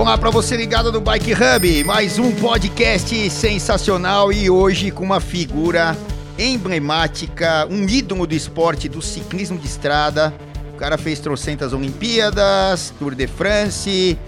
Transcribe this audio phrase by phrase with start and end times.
[0.00, 5.20] Olá para você ligado no Bike Hub, mais um podcast sensacional e hoje com uma
[5.20, 5.94] figura
[6.38, 10.32] emblemática, um ídolo do esporte do ciclismo de estrada.
[10.72, 14.18] O cara fez trocentas Olimpíadas, Tour de France,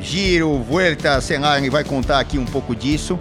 [0.00, 3.18] Giro, Vuelta, sei lá, ele vai contar aqui um pouco disso.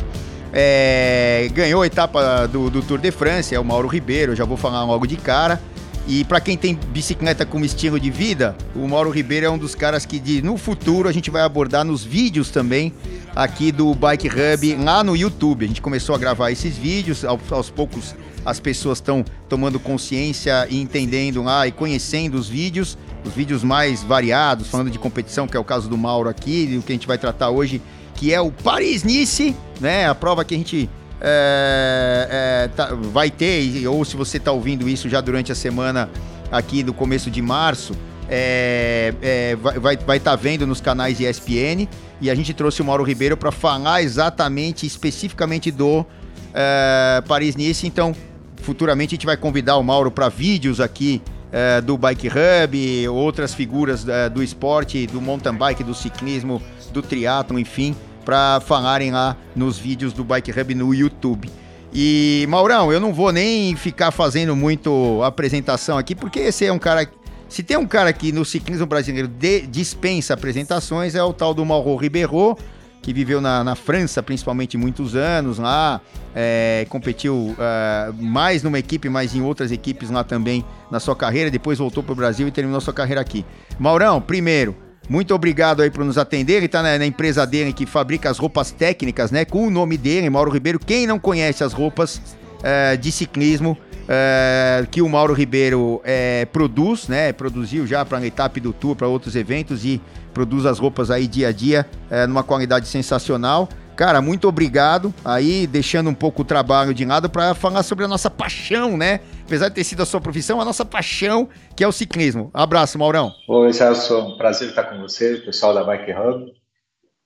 [0.53, 4.57] É, ganhou a etapa do, do Tour de France, é o Mauro Ribeiro, já vou
[4.57, 5.59] falar logo de cara.
[6.07, 9.73] E para quem tem bicicleta como estilo de vida, o Mauro Ribeiro é um dos
[9.73, 12.93] caras que no futuro a gente vai abordar nos vídeos também
[13.35, 15.65] aqui do Bike Hub lá no YouTube.
[15.65, 18.15] A gente começou a gravar esses vídeos, aos, aos poucos
[18.45, 24.03] as pessoas estão tomando consciência e entendendo lá e conhecendo os vídeos, os vídeos mais
[24.03, 26.95] variados, falando de competição, que é o caso do Mauro aqui, e o que a
[26.95, 27.81] gente vai tratar hoje,
[28.13, 30.07] que é o Paris-Nice, né?
[30.07, 30.87] A prova que a gente
[31.21, 36.09] é, é, tá, vai ter, ou se você está ouvindo isso já durante a semana
[36.51, 37.93] aqui do começo de março,
[38.29, 41.87] é, é vai estar vai tá vendo nos canais ESPN.
[42.21, 46.05] E a gente trouxe o Mauro Ribeiro para falar exatamente, especificamente do
[46.53, 47.85] é, Paris-Nice.
[47.85, 48.15] Então,
[48.61, 53.53] futuramente a gente vai convidar o Mauro para vídeos aqui é, do Bike Hub, outras
[53.53, 56.61] figuras do esporte, do mountain bike, do ciclismo,
[56.93, 61.49] do triatlon, enfim para falarem lá nos vídeos do Bike Hub no YouTube.
[61.93, 66.79] E, Maurão, eu não vou nem ficar fazendo muito apresentação aqui, porque esse é um
[66.79, 67.09] cara.
[67.47, 71.63] Se tem um cara que no ciclismo brasileiro de, dispensa apresentações, é o tal do
[71.63, 72.57] Mauro Ribeiro,
[73.01, 76.01] que viveu na, na França principalmente muitos anos lá,
[76.35, 81.51] é, competiu é, mais numa equipe, mas em outras equipes lá também na sua carreira,
[81.51, 83.45] depois voltou para o Brasil e terminou sua carreira aqui.
[83.79, 84.75] Maurão, primeiro,
[85.09, 86.55] muito obrigado aí por nos atender.
[86.55, 89.45] Ele tá na, na, empresa dele que fabrica as roupas técnicas, né?
[89.45, 90.79] Com o nome dele, Mauro Ribeiro.
[90.79, 92.21] Quem não conhece as roupas
[92.63, 93.77] é, de ciclismo
[94.07, 97.31] é, que o Mauro Ribeiro é, produz, né?
[97.31, 100.01] Produziu já para a etapa do Tour, para outros eventos e
[100.33, 101.85] produz as roupas aí dia a dia
[102.27, 103.69] numa qualidade sensacional.
[103.95, 105.13] Cara, muito obrigado.
[105.23, 109.21] Aí, deixando um pouco o trabalho de lado para falar sobre a nossa paixão, né?
[109.45, 112.51] Apesar de ter sido a sua profissão, a nossa paixão, que é o ciclismo.
[112.53, 113.31] Abraço, Maurão.
[113.47, 114.19] Oi, Celso.
[114.19, 116.51] Um prazer estar com você, pessoal da Bike Hub.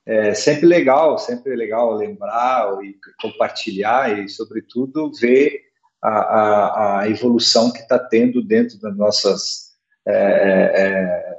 [0.06, 5.62] É sempre legal, sempre legal lembrar e compartilhar e, sobretudo, ver
[6.04, 9.72] a, a, a evolução que está tendo dentro das nossas,
[10.08, 11.36] é, é, é,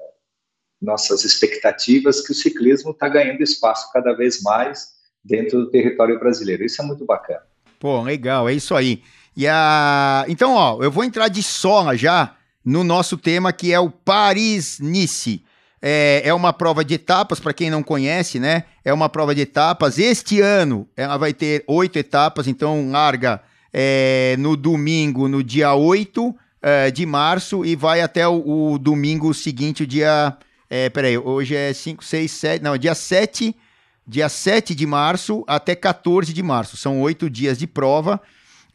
[0.82, 6.64] nossas expectativas, que o ciclismo está ganhando espaço cada vez mais dentro do território brasileiro.
[6.64, 7.42] Isso é muito bacana.
[7.78, 9.02] Pô, legal, é isso aí.
[9.36, 10.24] E a...
[10.28, 15.42] Então, ó, eu vou entrar de sola já no nosso tema que é o Paris-Nice.
[15.82, 18.64] É, é uma prova de etapas, para quem não conhece, né?
[18.84, 19.98] É uma prova de etapas.
[19.98, 23.40] Este ano ela vai ter oito etapas, então larga
[23.72, 29.32] é, no domingo, no dia 8 é, de março, e vai até o, o domingo
[29.32, 30.36] seguinte, o dia.
[30.68, 32.62] É, peraí, hoje é 5, 6, 7.
[32.62, 33.56] Não, dia 7
[34.10, 36.76] dia 7 de março até 14 de março.
[36.76, 38.20] São oito dias de prova.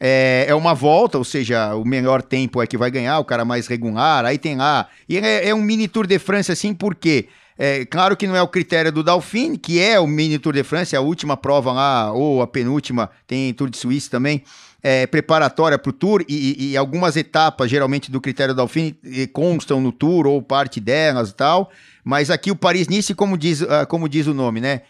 [0.00, 3.44] É, é, uma volta, ou seja, o melhor tempo é que vai ganhar, o cara
[3.44, 4.24] mais regular.
[4.24, 4.88] Aí tem lá.
[5.06, 7.28] E é, é um mini Tour de France, assim, porque.
[7.58, 10.62] É, claro que não é o critério do Dauphine, que é o mini Tour de
[10.62, 14.42] France, é a última prova lá, ou a penúltima, tem Tour de Suíça também,
[14.82, 18.94] é, preparatória para o Tour, e, e, algumas etapas, geralmente, do critério Dauphine,
[19.32, 21.70] constam no Tour, ou parte delas e tal.
[22.04, 24.82] Mas aqui o Paris-Nice, como diz, uh, como diz o nome, né?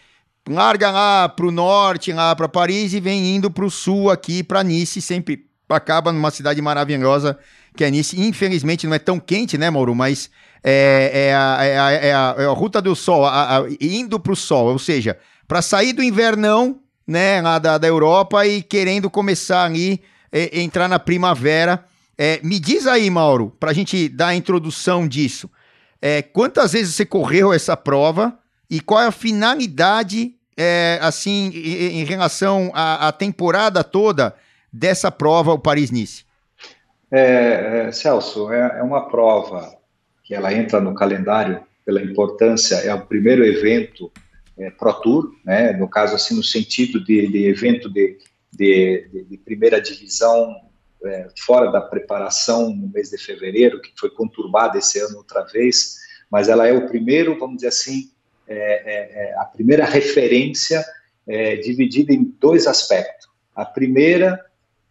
[0.48, 4.42] Larga lá para o norte, lá para Paris e vem indo para o sul aqui
[4.42, 7.38] para Nice, sempre acaba numa cidade maravilhosa
[7.76, 8.18] que é Nice.
[8.18, 9.94] Infelizmente não é tão quente, né, Mauro?
[9.94, 10.30] Mas
[10.64, 13.24] é, é, a, é, a, é, a, é a, ruta do sol,
[13.80, 18.44] indo para o sol, ou seja, para sair do invernão, né, lá da, da Europa
[18.46, 20.02] e querendo começar ali,
[20.32, 21.84] é, entrar na primavera.
[22.18, 25.50] É, me diz aí, Mauro, para a gente dar a introdução disso,
[26.32, 28.38] quantas vezes você correu essa prova
[28.70, 34.34] e qual é a finalidade é, assim, em, relação à, à, temporada toda
[34.72, 36.24] dessa prova, o Paris-Nice?
[37.10, 39.76] É, é, Celso, é, é, uma prova
[40.24, 44.10] que ela entra no calendário pela importância, é o primeiro evento
[44.58, 48.18] é, Pro Tour, né, no caso, assim, no sentido de, de evento de,
[48.52, 50.56] de, de, primeira divisão
[51.04, 55.96] é, fora da preparação no mês de fevereiro, que foi conturbada esse ano outra vez,
[56.30, 58.10] mas ela é o primeiro, vamos dizer assim,
[58.48, 60.84] é, é, é, a primeira referência
[61.26, 63.28] é dividida em dois aspectos.
[63.54, 64.44] A primeira,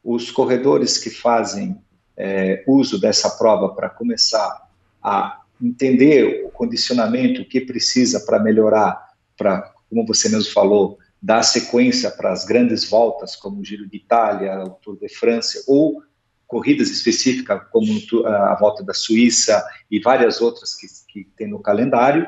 [0.04, 1.80] os corredores que fazem
[2.18, 4.68] é, uso dessa prova para começar
[5.02, 11.44] a entender o condicionamento, o que precisa para melhorar, para, como você mesmo falou, dar
[11.44, 16.04] sequência para as grandes voltas, como o Giro de Itália, o Tour de França, ou
[16.46, 17.88] corridas específicas, como
[18.26, 22.28] a volta da Suíça e várias outras que, que tem no calendário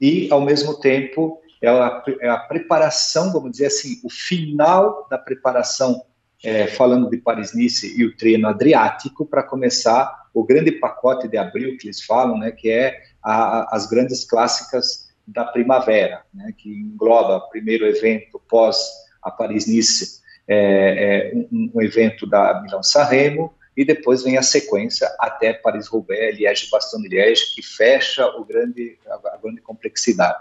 [0.00, 5.18] e, ao mesmo tempo, é a, é a preparação, vamos dizer assim, o final da
[5.18, 6.04] preparação,
[6.44, 11.76] é, falando de Paris-Nice e o treino Adriático, para começar o grande pacote de abril
[11.78, 17.36] que eles falam, né, que é a, as grandes clássicas da primavera, né, que engloba
[17.36, 18.86] o primeiro evento pós
[19.22, 25.08] a Paris-Nice, é, é um, um, evento da Milão-San Remo, e depois vem a sequência
[25.20, 30.38] até Paris-Roubaix, Liège-Bastogne-Liège, que fecha o grande, a, grande complexidade.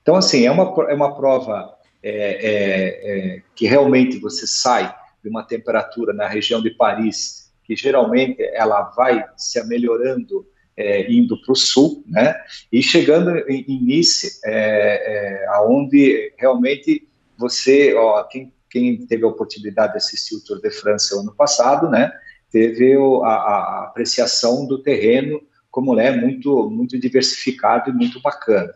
[0.00, 5.28] Então, assim, é uma, é uma prova é, é, é, que realmente você sai de
[5.28, 10.46] uma temperatura na região de Paris, que geralmente ela vai se melhorando
[10.76, 12.34] é, indo para o sul, né?
[12.72, 17.06] E chegando em, em Nice, é, é, aonde realmente
[17.36, 21.90] você, ó, quem, quem teve a oportunidade de assistir o Tour de France ano passado,
[21.90, 22.10] né?
[22.50, 28.72] Teve a, a apreciação do terreno como é muito, muito diversificado e muito bacana.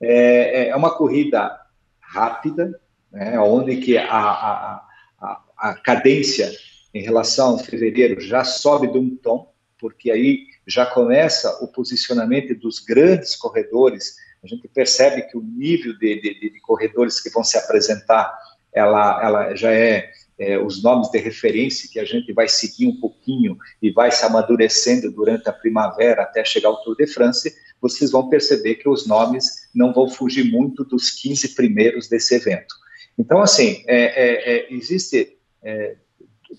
[0.00, 1.58] É, é uma corrida
[2.00, 2.78] rápida,
[3.10, 4.86] né, onde que a, a,
[5.20, 6.52] a, a cadência
[6.92, 12.54] em relação a fevereiro já sobe de um tom, porque aí já começa o posicionamento
[12.54, 14.16] dos grandes corredores.
[14.42, 18.36] A gente percebe que o nível de, de, de corredores que vão se apresentar,
[18.72, 22.98] ela, ela já é é, os nomes de referência que a gente vai seguir um
[23.00, 28.10] pouquinho e vai se amadurecendo durante a primavera até chegar ao Tour de France, vocês
[28.10, 32.74] vão perceber que os nomes não vão fugir muito dos 15 primeiros desse evento.
[33.18, 35.96] Então, assim, é, é, é existe é,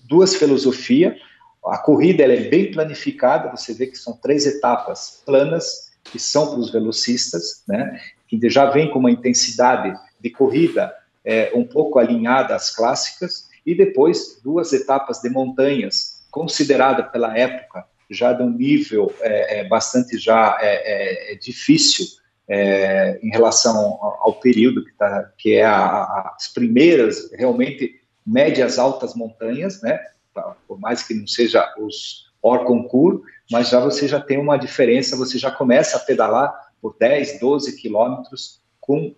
[0.08, 1.14] duas filosofias.
[1.64, 6.50] A corrida ela é bem planificada, você vê que são três etapas planas, que são
[6.50, 10.94] para os velocistas, né, que já vem com uma intensidade de corrida
[11.24, 17.84] é, um pouco alinhada às clássicas, e depois duas etapas de montanhas, considerada pela época
[18.08, 22.06] já de um nível é, é bastante já é, é, é difícil
[22.48, 28.78] é, em relação ao, período que, tá, que é a, a, as primeiras realmente médias
[28.78, 29.98] altas montanhas, né?
[30.68, 35.38] Por mais que não seja os Orconcourt, mas já você já tem uma diferença, você
[35.38, 39.14] já começa a pedalar por 10, 12 quilômetros com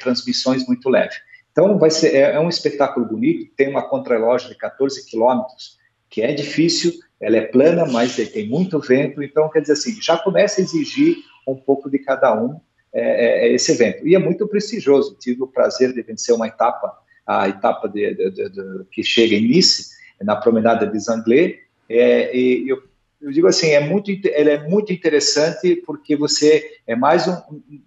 [0.00, 1.16] transmissões muito leves.
[1.58, 5.76] Então, vai ser, é, é um espetáculo bonito, tem uma contrarrelógio de 14 quilômetros,
[6.08, 10.16] que é difícil, ela é plana, mas tem muito vento, então, quer dizer assim, já
[10.16, 12.60] começa a exigir um pouco de cada um
[12.94, 14.06] é, é, é esse evento.
[14.06, 16.96] E é muito prestigioso, tive o prazer de vencer uma etapa,
[17.26, 21.56] a etapa de, de, de, que chega em Nice, na promenada de Zanglais,
[21.88, 22.80] é, e eu,
[23.20, 27.32] eu, digo assim, é muito, ela é muito interessante porque você é mais um,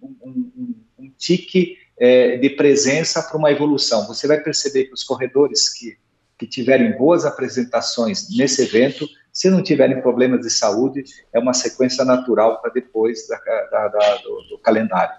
[0.02, 4.08] um, um, um tique é, de presença para uma evolução.
[4.08, 5.96] Você vai perceber que os corredores que,
[6.36, 12.04] que tiverem boas apresentações nesse evento, se não tiverem problemas de saúde, é uma sequência
[12.04, 15.14] natural para depois da, da, da, do, do, calendário.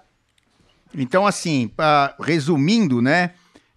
[0.94, 3.30] Então, assim, pra, resumindo, né?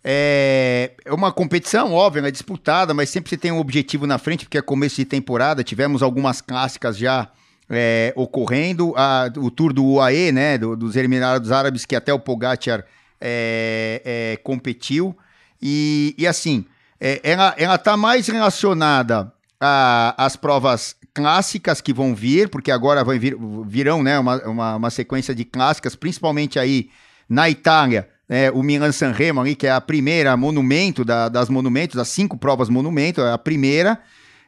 [0.03, 4.43] É, é uma competição, óbvio, é disputada, mas sempre você tem um objetivo na frente,
[4.43, 5.63] porque é começo de temporada.
[5.63, 7.31] Tivemos algumas clássicas já
[7.69, 8.93] é, ocorrendo.
[8.97, 10.57] A, o tour do UAE, né?
[10.57, 12.85] Do, dos Emirados Árabes, que até o Pogacar
[13.19, 15.15] é, é, competiu.
[15.61, 16.65] E, e assim,
[16.99, 23.17] é, ela, ela tá mais relacionada às provas clássicas que vão vir, porque agora vai
[23.17, 23.35] vir,
[23.65, 26.89] virão né, uma, uma, uma sequência de clássicas, principalmente aí
[27.27, 31.49] na Itália, é, o Milan San Remo ali, que é a primeira monumento da, das
[31.49, 33.99] monumentos, as cinco provas monumento, é a primeira,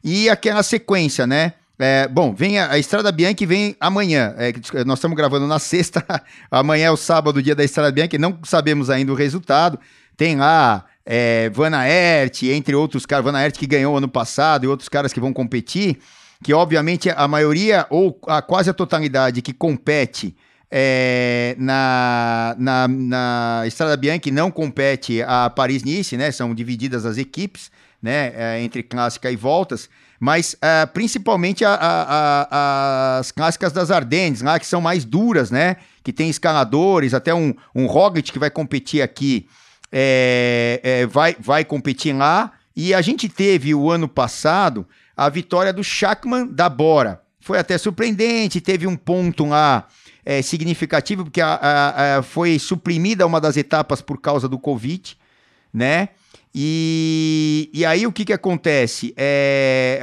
[0.03, 1.53] e aquela sequência, né?
[1.81, 4.35] É, bom, vem a, a, Estrada Bianchi vem amanhã.
[4.37, 4.51] É,
[4.83, 6.05] nós estamos gravando na sexta,
[6.51, 9.79] amanhã é o sábado, dia da Estrada Bianchi, não sabemos ainda o resultado.
[10.17, 14.67] Tem lá é, Van Aert, entre outros caras, Van Aert que ganhou ano passado e
[14.67, 15.99] outros caras que vão competir,
[16.43, 20.35] que obviamente a maioria ou a quase a totalidade que compete
[20.69, 26.29] é, na, na, na Estrada Bianchi não compete a Paris-Nice, né?
[26.31, 27.71] São divididas as equipes,
[28.01, 28.33] né?
[28.35, 34.41] É, entre clássica e voltas mas uh, principalmente a, a, a, as clássicas das Ardennes,
[34.41, 35.77] lá que são mais duras, né?
[36.03, 39.47] Que tem escaladores, até um, um Roglic que vai competir aqui,
[39.91, 42.51] é, é, vai, vai competir lá.
[42.75, 44.85] E a gente teve o ano passado
[45.15, 47.21] a vitória do Shackman da Bora.
[47.39, 49.87] Foi até surpreendente, teve um ponto lá
[50.25, 55.17] é, significativo, porque a, a, foi suprimida uma das etapas por causa do Covid,
[55.73, 56.09] né?
[56.53, 59.13] E, e aí o que, que acontece?
[59.15, 59.99] É,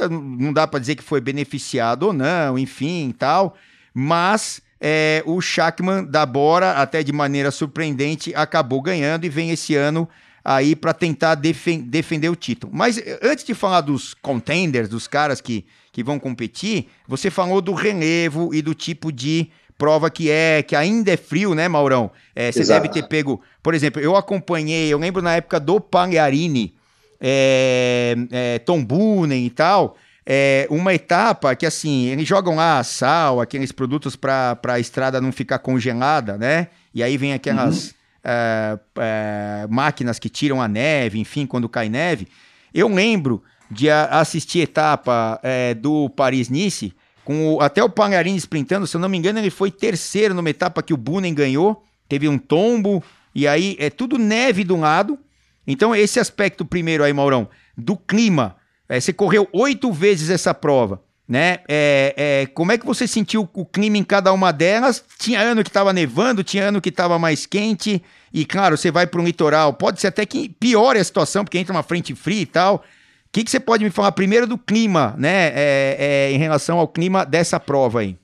[0.00, 3.56] é não dá para dizer que foi beneficiado ou não, enfim, tal,
[3.92, 9.74] mas é, o Shackman da Bora, até de maneira surpreendente, acabou ganhando e vem esse
[9.74, 10.08] ano
[10.44, 12.72] aí para tentar defen defender o título.
[12.74, 17.60] Mas eh, antes de falar dos contenders, dos caras que, que vão competir, você falou
[17.60, 22.10] do relevo e do tipo de prova que é que ainda é frio, né, Maurão?
[22.34, 26.74] É, você deve ter pego, por exemplo, eu acompanhei, eu lembro na época do Pagliarini,
[27.20, 33.40] é, é, Tom Bunen e tal, é, uma etapa que assim, eles jogam lá sal,
[33.40, 36.68] aqueles produtos para a estrada não ficar congelada, né?
[36.92, 37.94] E aí vem aquelas uhum.
[38.24, 42.28] é, é, máquinas que tiram a neve, enfim, quando cai neve.
[42.74, 46.92] Eu lembro de assistir etapa é, do Paris-Nice,
[47.28, 50.48] com o, até o Pagliarini sprintando, se eu não me engano, ele foi terceiro numa
[50.48, 53.04] etapa que o Bunen ganhou, teve um tombo,
[53.34, 55.18] e aí é tudo neve de um lado.
[55.66, 58.56] Então, esse aspecto primeiro aí, Maurão, do clima.
[58.88, 61.58] É, você correu oito vezes essa prova, né?
[61.68, 65.04] É, é, como é que você sentiu o clima em cada uma delas?
[65.18, 69.06] Tinha ano que estava nevando, tinha ano que estava mais quente, e claro, você vai
[69.06, 72.40] para um litoral, pode ser até que piore a situação, porque entra uma frente fria
[72.40, 72.82] e tal.
[73.28, 75.52] O que, que você pode me falar primeiro do clima, né?
[75.54, 78.16] É, é, em relação ao clima dessa prova aí?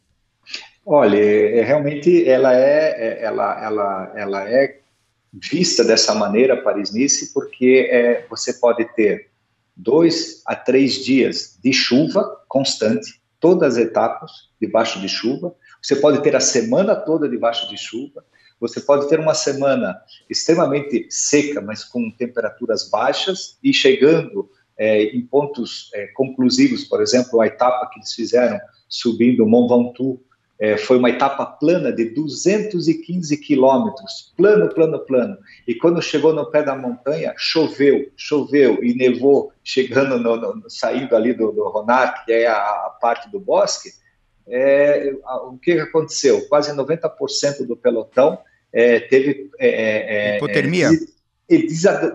[0.84, 4.80] Olha, é, realmente ela é, é, ela, ela, ela é
[5.32, 9.28] vista dessa maneira Paris-Nice, porque é, você pode ter
[9.76, 14.30] dois a três dias de chuva constante, todas as etapas
[14.60, 15.54] debaixo de chuva.
[15.82, 18.24] Você pode ter a semana toda debaixo de chuva.
[18.58, 25.20] Você pode ter uma semana extremamente seca, mas com temperaturas baixas e chegando é, em
[25.22, 30.20] pontos é, conclusivos, por exemplo, a etapa que eles fizeram subindo o Mont Ventoux,
[30.58, 35.36] é, foi uma etapa plana de 215 quilômetros, plano, plano, plano.
[35.66, 41.16] E quando chegou no pé da montanha, choveu, choveu e nevou, chegando no, no, saindo
[41.16, 41.84] ali do, do
[42.24, 43.90] que é a, a parte do bosque.
[44.46, 45.12] É,
[45.48, 46.46] o que aconteceu?
[46.48, 48.38] Quase 90% do pelotão
[48.72, 50.90] é, teve é, é, é, hipotermia
[51.48, 51.66] e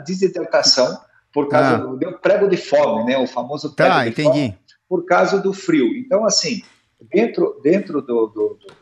[0.05, 0.97] desidratação
[1.33, 1.77] por causa ah.
[1.77, 3.17] do deu prego de fome, né?
[3.17, 4.29] O famoso prego tá, de entendi.
[4.29, 4.57] fome
[4.89, 5.95] por causa do frio.
[5.95, 6.63] Então, assim,
[6.99, 8.79] dentro dentro do, do, do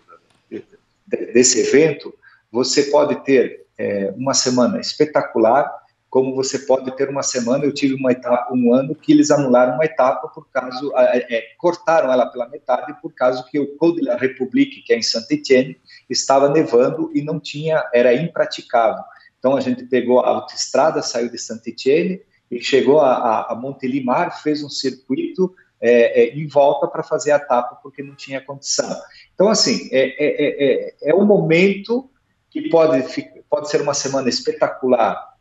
[1.34, 2.14] desse evento,
[2.52, 5.72] você pode ter é, uma semana espetacular,
[6.10, 7.66] como você pode ter uma semana.
[7.66, 12.12] Eu tive uma etapa, um ano que eles anularam uma etapa por causa, é, cortaram
[12.12, 15.78] ela pela metade por causa que o Code de la République, que é em Saint-Étienne,
[16.10, 19.04] estava nevando e não tinha, era impraticável.
[19.40, 24.64] Então a gente pegou a autoestrada, saiu de Saint-Étienne, ele chegou a, a Montelimar, fez
[24.64, 28.90] um circuito é, é, em volta para fazer a etapa porque não tinha condição.
[29.34, 32.10] Então, assim, é, é, é, é um momento
[32.50, 33.04] que pode,
[33.50, 35.36] pode ser uma semana espetacular,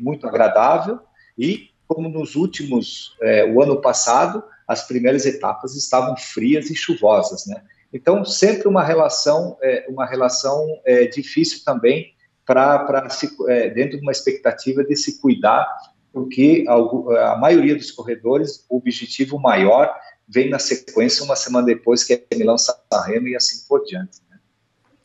[0.00, 1.00] muito agradável,
[1.36, 7.46] e como nos últimos, é, o ano passado, as primeiras etapas estavam frias e chuvosas,
[7.46, 7.62] né?
[7.92, 12.14] Então, sempre uma relação, é, uma relação é, difícil também
[12.46, 13.06] para
[13.48, 15.68] é, dentro de uma expectativa de se cuidar
[16.12, 19.92] porque a, maioria dos corredores, o objetivo maior
[20.28, 24.18] vem na sequência uma semana depois, que é Milão Sanremo e assim por diante.
[24.30, 24.38] Né?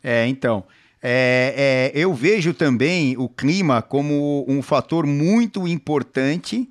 [0.04, 0.64] É, então.
[1.02, 6.68] É, é, eu vejo também o clima como um fator muito importante,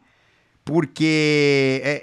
[0.64, 2.00] porque é,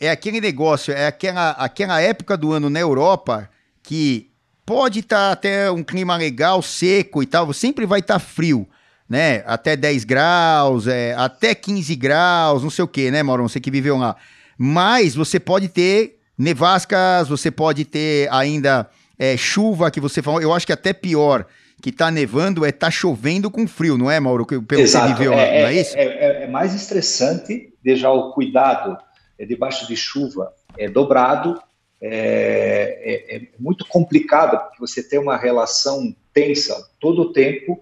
[0.00, 3.48] é, é, aquele negócio, é aquela, aquela época do ano na Europa
[3.82, 4.30] que
[4.66, 8.68] pode estar tá até um clima legal, seco e tal, sempre vai estar tá frio
[9.12, 9.42] né?
[9.44, 13.42] Até 10 graus, é, até 15 graus, não sei o que, né, Mauro?
[13.42, 14.16] Você que viveu lá.
[14.56, 18.88] Mas você pode ter nevascas, você pode ter ainda
[19.18, 20.40] é, chuva, que você falou.
[20.40, 21.44] Eu acho que até pior
[21.82, 24.46] que tá nevando é tá chovendo com frio, não é, Mauro?
[24.46, 25.08] Pelo Exato.
[25.08, 25.94] que você viveu lá, é, não é isso?
[25.94, 28.96] É, é, é mais estressante, deixar o cuidado
[29.38, 31.60] é, debaixo de chuva é dobrado,
[32.00, 37.78] é, é, é, muito complicado, porque você tem uma relação tensa todo o tempo,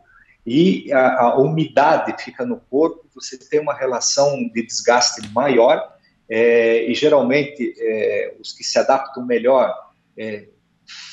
[0.46, 5.96] e a, a, umidade fica no corpo, você tem uma relação de desgaste maior,
[6.28, 9.74] é, e geralmente é, os que se adaptam melhor
[10.16, 10.48] é,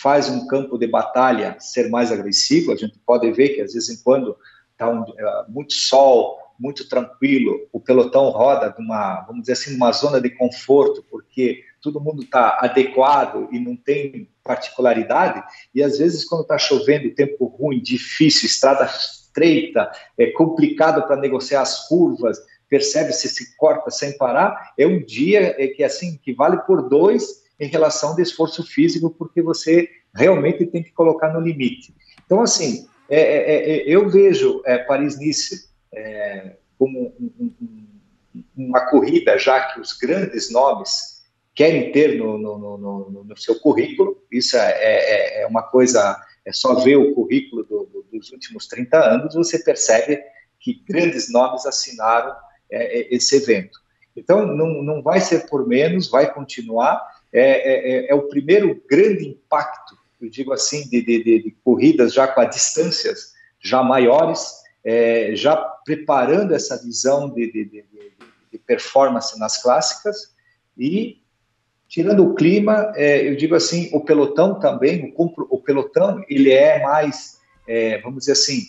[0.01, 2.71] faz um campo de batalha ser mais agressivo.
[2.71, 4.37] A gente pode ver que, às vezes, em quando
[4.71, 9.91] está um, é, muito sol, muito tranquilo, o pelotão roda numa, vamos dizer assim, numa
[9.91, 15.43] zona de conforto, porque todo mundo está adequado e não tem particularidade,
[15.75, 18.89] e às vezes quando está chovendo, tempo ruim, difícil, estrada
[19.37, 25.03] estreita, é complicado para negociar as curvas, percebe se se corta sem parar, é um
[25.03, 29.89] dia é que assim que vale por dois em relação de esforço físico, porque você
[30.13, 31.93] realmente tem que colocar no limite.
[32.25, 35.67] Então, assim, é, é, é, é eu vejo é, Paris-Nice
[36.77, 37.87] como um, um,
[38.55, 41.23] uma corrida já que os grandes nomes
[41.55, 44.21] querem ter no, no, no, no seu currículo.
[44.31, 49.35] Isso é, uma coisa, é só ver o currículo do, do, dos últimos 30 anos,
[49.35, 50.21] você percebe
[50.59, 52.33] que grandes nomes assinaram
[52.71, 53.79] é, é, esse evento.
[54.15, 57.05] Então, não, não vai ser por menos, vai continuar.
[57.31, 62.13] É, é, é, é o primeiro grande impacto eu digo assim, de, de, de, corridas
[62.13, 67.85] já com distâncias já maiores, é, já preparando essa visão de, de,
[68.65, 70.35] performance nas clássicas
[70.77, 71.21] e
[71.87, 76.81] tirando o clima, é, eu digo assim, o pelotão também, o, o pelotão ele é
[76.83, 78.61] mais, é, vamos dizer assim,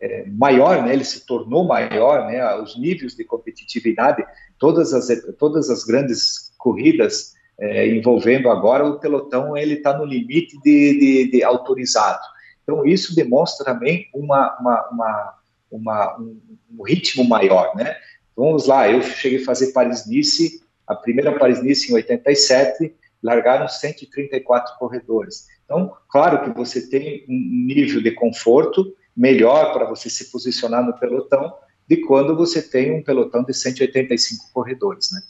[0.00, 0.94] é, maior, né?
[0.94, 2.54] Ele se tornou maior, né?
[2.54, 4.24] Os níveis de competitividade,
[4.58, 5.08] todas as
[5.38, 11.30] todas as grandes corridas é, envolvendo agora o pelotão, ele está no limite de, de,
[11.30, 12.22] de, autorizado.
[12.62, 15.34] Então isso demonstra também uma, uma, uma,
[15.70, 16.40] uma um,
[16.78, 17.94] um, ritmo maior, né?
[18.34, 20.59] Vamos lá, eu cheguei a fazer Paris-Nice,
[20.90, 22.92] a primeira Paris-Nice em 87,
[23.22, 25.46] largaram 134 corredores.
[25.64, 30.98] Então, claro que você tem um nível de conforto melhor para você se posicionar no
[30.98, 31.54] pelotão
[31.88, 35.22] de quando você tem um pelotão de 185 corredores, né?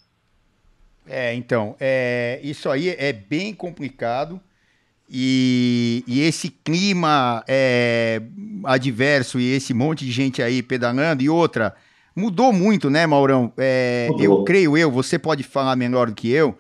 [1.07, 4.41] É, então, é, isso aí é bem complicado
[5.09, 8.23] e, e esse clima é,
[8.65, 11.75] adverso e esse monte de gente aí pedalando e outra,
[12.21, 13.53] mudou muito, né, Maurão?
[13.57, 16.57] É, eu creio eu, você pode falar melhor do que eu,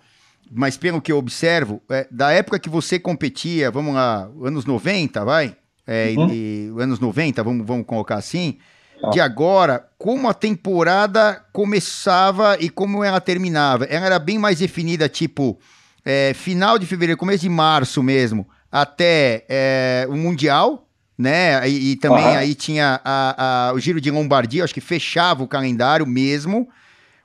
[0.51, 5.25] mas pelo que eu observo, é, da época que você competia, vamos lá, anos 90,
[5.25, 5.57] vai?
[5.91, 6.29] é, uhum.
[6.31, 8.59] e, e, anos 90, vamos, vamos colocar assim,
[9.03, 9.11] ah.
[9.11, 13.85] de agora, como a temporada começava e como ela terminava.
[13.87, 15.59] Ela era bem mais definida, tipo,
[16.05, 20.87] é, final de fevereiro, começo de março mesmo, até é, o Mundial,
[21.21, 21.69] né?
[21.69, 22.39] E, e também uhum.
[22.39, 26.67] aí tinha a, a, o Giro de Lombardia, acho que fechava o calendário mesmo.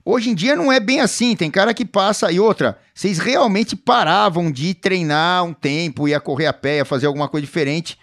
[0.04, 2.30] Hoje em dia não é bem assim, tem cara que passa.
[2.32, 7.08] E outra, vocês realmente paravam de treinar um tempo, ia correr a pé, ia fazer
[7.08, 7.98] alguma coisa diferente.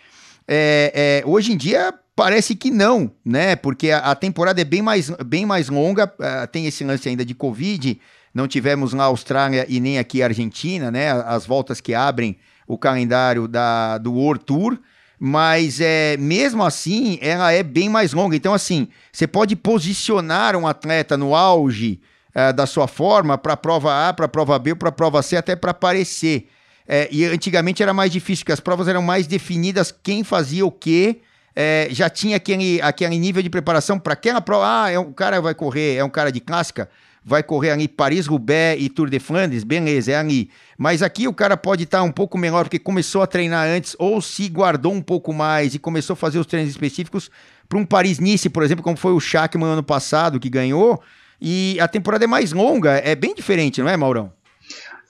[0.49, 3.55] É, é, hoje em dia parece que não, né?
[3.55, 7.25] Porque a, a temporada é bem mais, bem mais longa, uh, tem esse lance ainda
[7.25, 8.01] de Covid,
[8.35, 11.13] não tivemos na Austrália e nem aqui Argentina, né?
[11.13, 14.79] As voltas que abrem o calendário da, do World Tour,
[15.25, 18.35] mas é, mesmo assim ela é bem mais longa.
[18.35, 22.00] Então, assim, você pode posicionar um atleta no auge
[22.35, 25.23] uh, da sua forma para a prova A, para a prova B, para a prova
[25.23, 26.49] C, até para aparecer.
[26.89, 30.73] É, e antigamente era mais difícil, porque as provas eram mais definidas, quem fazia o
[30.73, 31.21] quê.
[31.54, 34.65] É, já tinha aquele, aquele nível de preparação para aquela prova.
[34.87, 36.91] Ah, é um cara vai correr, é um cara de clássica,
[37.25, 40.50] vai correr ali Paris-Roubaix e Tour de Flandres, beleza, é ali.
[40.76, 43.95] Mas aqui o cara pode estar tá um pouco melhor, porque começou a treinar antes,
[43.99, 47.30] ou se guardou um pouco mais e começou a fazer os treinos específicos
[47.69, 51.00] para um Paris-Nice, por exemplo, como foi o Schachmann ano passado, que ganhou.
[51.41, 54.32] E a temporada é mais longa, é bem diferente, não é, Maurão?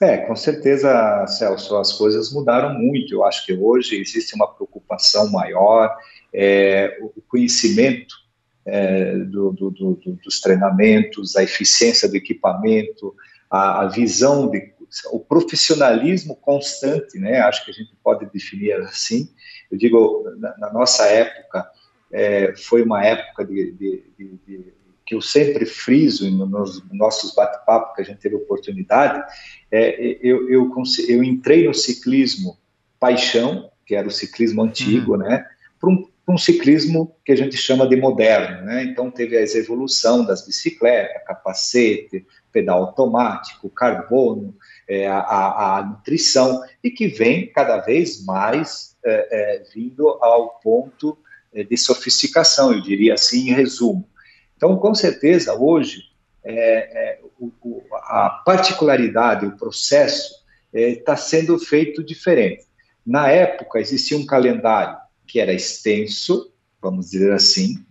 [0.01, 3.13] É, com certeza, Celso, as coisas mudaram muito.
[3.13, 5.95] Eu acho que hoje existe uma preocupação maior,
[6.33, 8.22] é, o conhecimento
[8.65, 13.15] é, do, do, do, dos treinamentos, a eficiência do equipamento,
[13.49, 14.73] a, a, visão de
[15.11, 17.39] o profissionalismo constante, né?
[17.39, 19.27] Acho que a gente pode definir assim.
[19.71, 21.67] Eu digo, na, na nossa época,
[22.11, 24.73] é, foi uma época de, de, de,
[25.05, 29.23] que eu sempre friso nos nossos bate-papos que a gente teve oportunidade,
[29.71, 30.71] é, eu, eu,
[31.07, 32.57] eu, entrei no ciclismo
[32.99, 35.17] paixão, que era o ciclismo antigo, uhum.
[35.17, 35.45] né,
[35.79, 40.25] para um, um, ciclismo que a gente chama de moderno, né, então teve a evolução
[40.25, 44.55] das bicicletas, capacete, pedal automático, carbono,
[44.87, 51.17] é, a, a, nutrição, e que vem cada vez mais é, é vindo ao ponto
[51.53, 54.07] é, de sofisticação, eu diria assim, em resumo.
[54.55, 56.03] Então, com certeza, hoje,
[56.43, 62.65] é, é, o, o, a particularidade, o processo está sendo feito diferente.
[63.05, 64.97] Na época, existia um calendário
[65.33, 67.83] que era extenso, vamos dizer assim,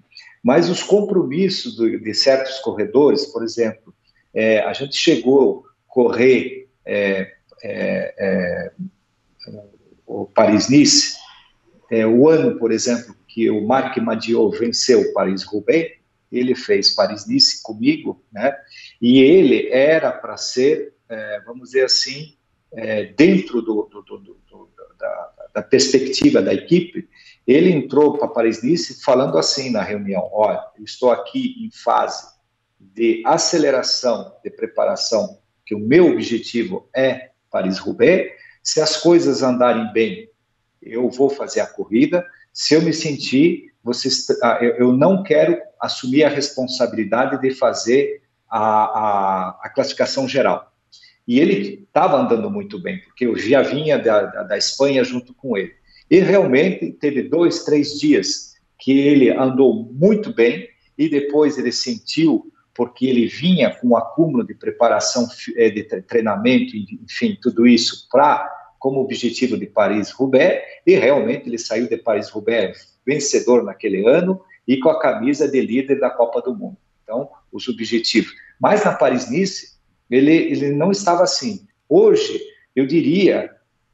[0.44, 3.92] mas os compromissos do, de certos corredores, por exemplo,
[4.32, 7.32] é, a gente chegou a correr é,
[7.64, 8.72] é,
[10.06, 11.16] o Paris-Nice,
[12.16, 15.96] o ano, por exemplo, que o Marc Madiot venceu o Paris-Roubaix,
[16.30, 18.56] ele fez Paris-Nice comigo, né?
[19.00, 22.36] E ele era para ser, é, vamos dizer assim,
[22.72, 27.08] é, dentro do, do, do, da, da, perspectiva da equipe,
[27.46, 32.32] ele entrou para Paris-Nice falando assim na reunião: olha, eu estou aqui em fase
[32.78, 38.32] de aceleração, de preparação, que o meu objetivo é Paris-Roubaix.
[38.62, 40.28] Se as coisas andarem bem,
[40.80, 42.24] eu vou fazer a corrida.
[42.52, 48.60] Se eu me sentir vocês, ah, eu não quero assumir a responsabilidade de fazer a,
[48.60, 50.72] a, a classificação geral.
[51.26, 55.32] E ele estava andando muito bem, porque eu já vinha da, da, da, Espanha junto
[55.34, 55.72] com ele.
[56.10, 62.52] E realmente teve dois, três dias que ele andou muito bem, e depois ele sentiu,
[62.74, 68.50] porque ele vinha com um acúmulo de preparação, eh, de treinamento, enfim, tudo isso para
[68.78, 74.88] como objetivo de Paris-Roubaix, e realmente ele saiu de Paris-Roubaix vencedor naquele ano e com
[74.88, 76.76] a camisa de líder da Copa do Mundo.
[77.02, 78.32] Então, os objetivos.
[78.60, 79.72] Mas na Paris-Nice,
[80.10, 81.66] ele, ele não estava assim.
[81.88, 82.40] Hoje,
[82.74, 83.50] eu diria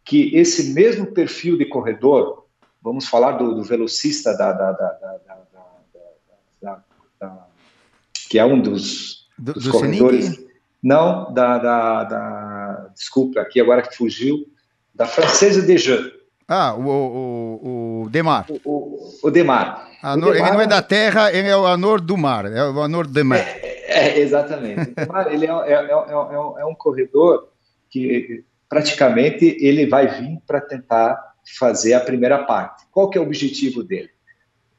[0.09, 2.47] que esse mesmo perfil de corredor,
[2.83, 4.99] vamos falar do, do velocista da, da, da,
[6.63, 6.83] da,
[8.31, 10.43] que é um dos, do, dos do corredores.
[10.83, 11.59] Não, da,
[12.05, 14.51] da, Desculpa, aqui agora que fugiu.
[14.95, 16.11] Da francesa Dejean.
[16.49, 18.47] Ah, o, o, o Demar.
[18.49, 19.91] O, o, o Demar.
[20.03, 20.49] Anor, Demar.
[20.49, 23.25] Ele não é da terra, ele é o Anor do mar, é o Anor do
[23.25, 23.39] mar.
[23.39, 24.91] É, é exatamente.
[24.91, 27.51] O Demar, ele é, é, é, é, um corredor
[27.91, 32.87] que praticamente ele vai vir para tentar fazer a primeira parte.
[32.91, 34.11] Qual que é o objetivo dele?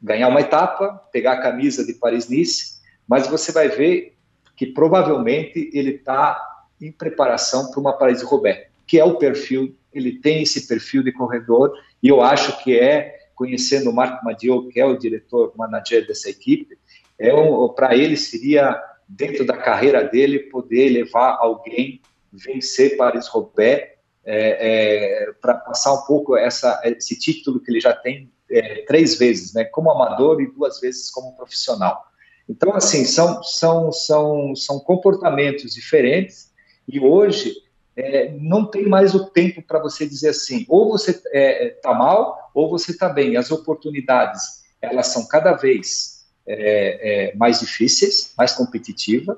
[0.02, 4.16] Ganhar uma etapa, pegar a camisa de Paris-Nice, mas você vai ver
[4.56, 6.40] que provavelmente ele está
[6.80, 11.74] em preparação para uma Paris-Roubaix, que é o perfil ele tem esse perfil de corredor,
[12.02, 16.30] e eu acho que é, conhecendo o Marco Madio, que é o diretor manager dessa
[16.30, 16.78] equipe,
[17.18, 25.26] é um, para ele seria, dentro da carreira dele, poder levar alguém vencer Paris-Roubaix, é,
[25.26, 29.54] é, para passar um pouco essa, esse título que ele já tem é, três vezes,
[29.54, 32.06] né, como amador e duas vezes como profissional.
[32.48, 36.52] Então, assim, são, são, são, são comportamentos diferentes,
[36.88, 37.54] e hoje
[37.96, 41.94] é, não tem mais o tempo para você dizer assim, ou você está é, tá
[41.94, 43.38] mal, ou você está bem.
[43.38, 49.38] As oportunidades, elas são cada vez é, é mais difíceis, mais competitivas.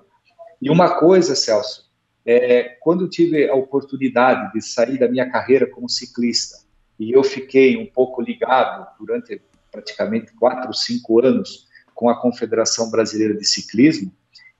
[0.62, 1.91] E uma coisa, Celso,
[2.26, 6.58] é, quando eu tive a oportunidade de sair da minha carreira como ciclista,
[7.00, 13.34] e eu fiquei um pouco ligado durante praticamente quatro, cinco anos com a Confederação Brasileira
[13.34, 14.12] de Ciclismo,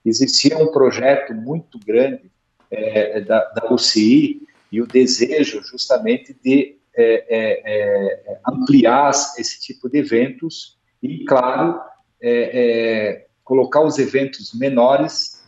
[0.04, 2.30] existia um projeto muito grande
[2.70, 9.88] é, da, da UCI e o desejo justamente de é, é, é ampliar esse tipo
[9.88, 11.80] de eventos e, claro,
[12.20, 15.42] é, colocar os eventos menores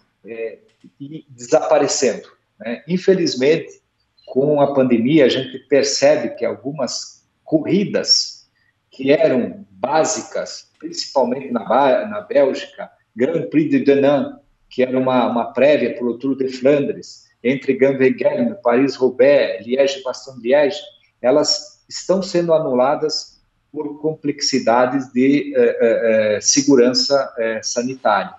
[1.01, 2.29] e desaparecendo.
[2.59, 2.83] Né?
[2.88, 3.83] Infelizmente,
[4.27, 8.49] com a pandemia, a gente percebe que algumas corridas
[8.90, 11.64] que eram básicas, principalmente na,
[12.07, 14.37] na Bélgica, Grand Prix de Denain,
[14.70, 20.81] que era uma, uma prévia para o Tour de Flandres, entre Gambeghem, Paris-Roubaix, Liège-Bastogne-Liège,
[21.20, 28.35] elas estão sendo anuladas por complexidades de eh, eh, eh segurança eh, sanitária.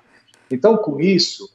[0.49, 1.49] Então, com isso,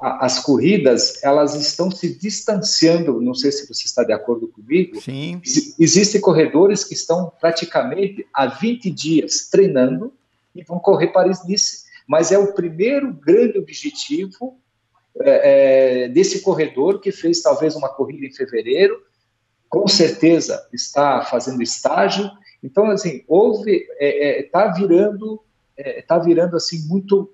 [0.00, 3.20] as corridas elas estão se distanciando.
[3.20, 5.00] Não sei se você está de acordo comigo.
[5.00, 5.40] Sim.
[5.78, 10.12] Existem corredores que estão praticamente há 20 dias treinando
[10.54, 14.58] e vão correr Paris-Nice mas é o primeiro grande objetivo
[15.20, 19.00] é, é, desse corredor que fez talvez uma corrida em fevereiro,
[19.68, 22.28] com certeza está fazendo estágio.
[22.64, 25.40] Então, assim, houve, está é, é tá virando,
[25.78, 27.32] está é, virando assim muito,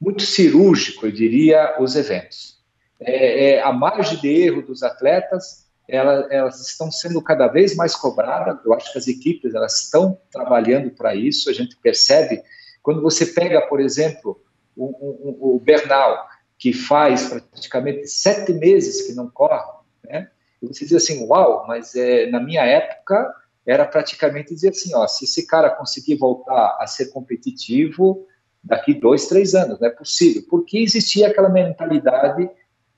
[0.00, 2.58] muito cirúrgico, eu diria, os eventos.
[3.00, 8.58] É, a margem de erro dos atletas elas, elas, estão sendo cada vez mais cobradas.
[8.64, 11.48] Eu acho que as equipes elas estão trabalhando para isso.
[11.48, 12.42] A gente percebe
[12.82, 14.38] quando você pega, por exemplo,
[14.76, 19.72] o, o, o Bernal, que faz praticamente sete meses que não corre,
[20.04, 20.30] né?
[20.60, 23.32] E você diz assim, uau, mas é, na minha época
[23.64, 28.26] era praticamente dizer assim, ó, se esse cara conseguir voltar a ser competitivo
[28.68, 32.48] daqui dois, três anos, não é possível, porque existia aquela mentalidade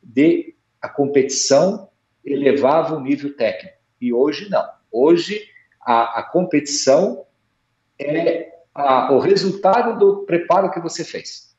[0.03, 1.89] de a competição
[2.25, 4.67] elevava o nível técnico, e hoje não.
[4.91, 5.41] Hoje
[5.81, 7.25] a, a competição
[7.99, 11.55] é a, o resultado do preparo que você fez.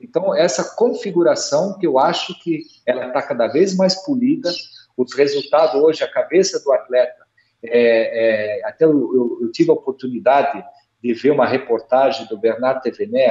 [0.00, 4.50] Então, essa configuração que eu acho que ela está cada vez mais polida,
[4.96, 7.24] os resultados hoje, a cabeça do atleta,
[7.62, 10.62] é, é, até eu, eu, eu, tive a oportunidade
[11.02, 13.28] de ver uma reportagem do Bernard Tevenet,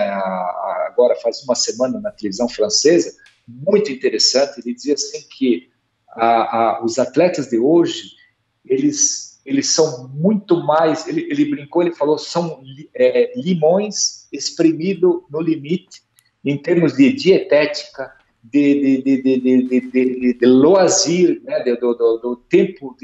[0.88, 3.14] agora faz uma semana na televisão francesa,
[3.48, 5.70] muito interessante, ele dizia assim que
[6.10, 8.12] a, a, os atletas de hoje,
[8.66, 11.08] eles eles são muito mais.
[11.08, 12.64] Ele, ele brincou, ele falou, são
[12.96, 16.02] é, limões espremidos no limite,
[16.44, 18.12] em termos de dietética,
[18.44, 22.96] de, de, de, de, de, de loazir, né, do, do, do tempo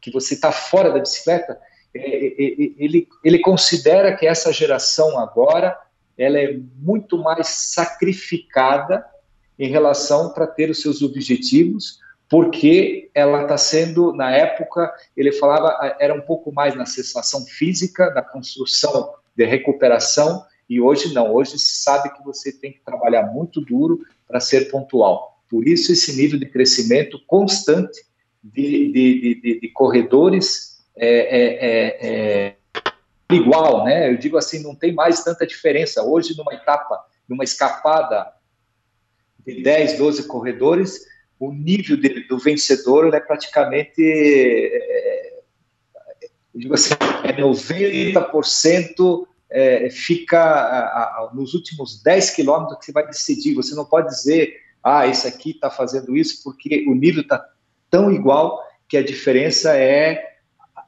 [0.00, 1.58] que você está fora da bicicleta.
[1.94, 5.78] Ele, ele considera que essa geração agora
[6.18, 9.04] ela é muito mais sacrificada
[9.58, 15.96] em relação para ter os seus objetivos, porque ela está sendo, na época, ele falava,
[16.00, 21.58] era um pouco mais na sensação física, da construção de recuperação, e hoje não, hoje
[21.58, 25.38] sabe que você tem que trabalhar muito duro para ser pontual.
[25.48, 28.04] Por isso, esse nível de crescimento constante
[28.42, 32.56] de, de, de, de corredores é, é, é, é,
[33.30, 34.10] igual, né?
[34.10, 36.02] Eu digo assim, não tem mais tanta diferença.
[36.02, 38.32] Hoje, numa etapa, numa escapada
[39.46, 41.06] de 10, 12 corredores,
[41.38, 45.26] o nível de, do vencedor é praticamente é,
[46.56, 53.06] digo assim, é 90% é, fica a, a, nos últimos 10 quilômetros que você vai
[53.06, 53.54] decidir.
[53.54, 57.44] Você não pode dizer, ah, esse aqui está fazendo isso, porque o nível está
[57.90, 60.35] tão igual que a diferença é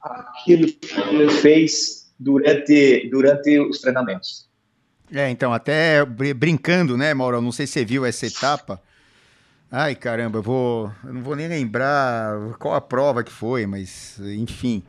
[0.01, 4.47] aquilo que ele fez durante, durante os treinamentos.
[5.11, 7.41] É, então, até brincando, né, Mauro?
[7.41, 8.79] Não sei se você viu essa etapa.
[9.71, 10.91] Ai, caramba, eu vou.
[11.05, 14.83] Eu não vou nem lembrar qual a prova que foi, mas, enfim.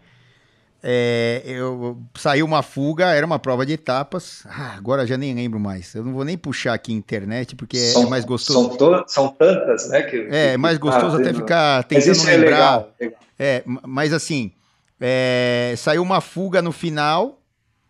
[0.82, 4.44] É, eu saiu uma fuga, era uma prova de etapas.
[4.46, 5.94] Ah, agora já nem lembro mais.
[5.94, 8.78] Eu não vou nem puxar aqui internet porque é são, é mais gostoso.
[8.78, 10.02] São, são tantas, né?
[10.02, 12.32] Que, é, é mais gostoso até ficar tentando lembrar.
[12.32, 13.20] É, legal, legal.
[13.38, 14.52] é, mas assim,
[15.00, 17.40] é, saiu uma fuga no final.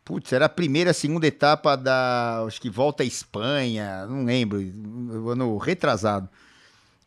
[0.05, 2.45] Putz, era a primeira, segunda etapa da.
[2.47, 4.59] Acho que volta à Espanha, não lembro,
[5.31, 6.29] ano retrasado.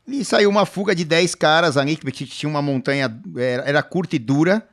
[0.07, 4.15] E saiu uma fuga de 10 caras ali, que tinha uma montanha, era, era curta
[4.15, 4.67] e dura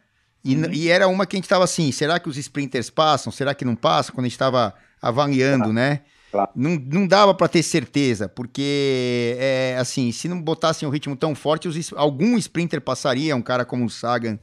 [0.45, 0.73] e, uhum.
[0.73, 3.31] e, era uma que a gente estava assim, será que os sprinters passam?
[3.31, 4.14] Será que não passam?
[4.14, 5.73] Quando a gente estava avaliando, claro.
[5.73, 6.01] né?
[6.33, 6.51] Claro.
[6.55, 11.35] Não, não dava para ter certeza, porque, é, assim, se não botassem um ritmo tão
[11.35, 14.38] forte, os, algum sprinter passaria, um cara como o Sagan,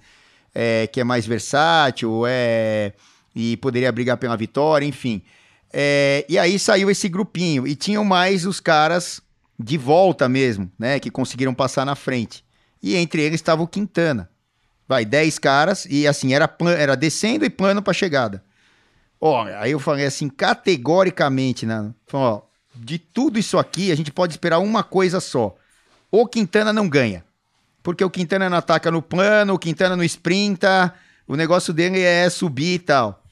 [0.53, 2.93] é, que é mais versátil, é,
[3.35, 5.21] e poderia brigar pela vitória, enfim.
[5.71, 9.21] É, e aí saiu esse grupinho, e tinham mais os caras
[9.59, 12.43] de volta mesmo, né, que conseguiram passar na frente.
[12.81, 14.29] E entre eles estava o Quintana
[14.87, 18.43] vai, 10 caras, e assim, era, era descendo e plano para chegada.
[19.19, 21.91] Ó, aí eu falei assim, categoricamente, né?
[22.05, 22.41] Falei, ó,
[22.73, 25.55] de tudo isso aqui, a gente pode esperar uma coisa só.
[26.09, 27.25] O Quintana não ganha.
[27.87, 30.93] Porque o Quintana não ataca no plano, o Quintana não sprinta,
[31.25, 33.23] o negócio dele é subir e tal.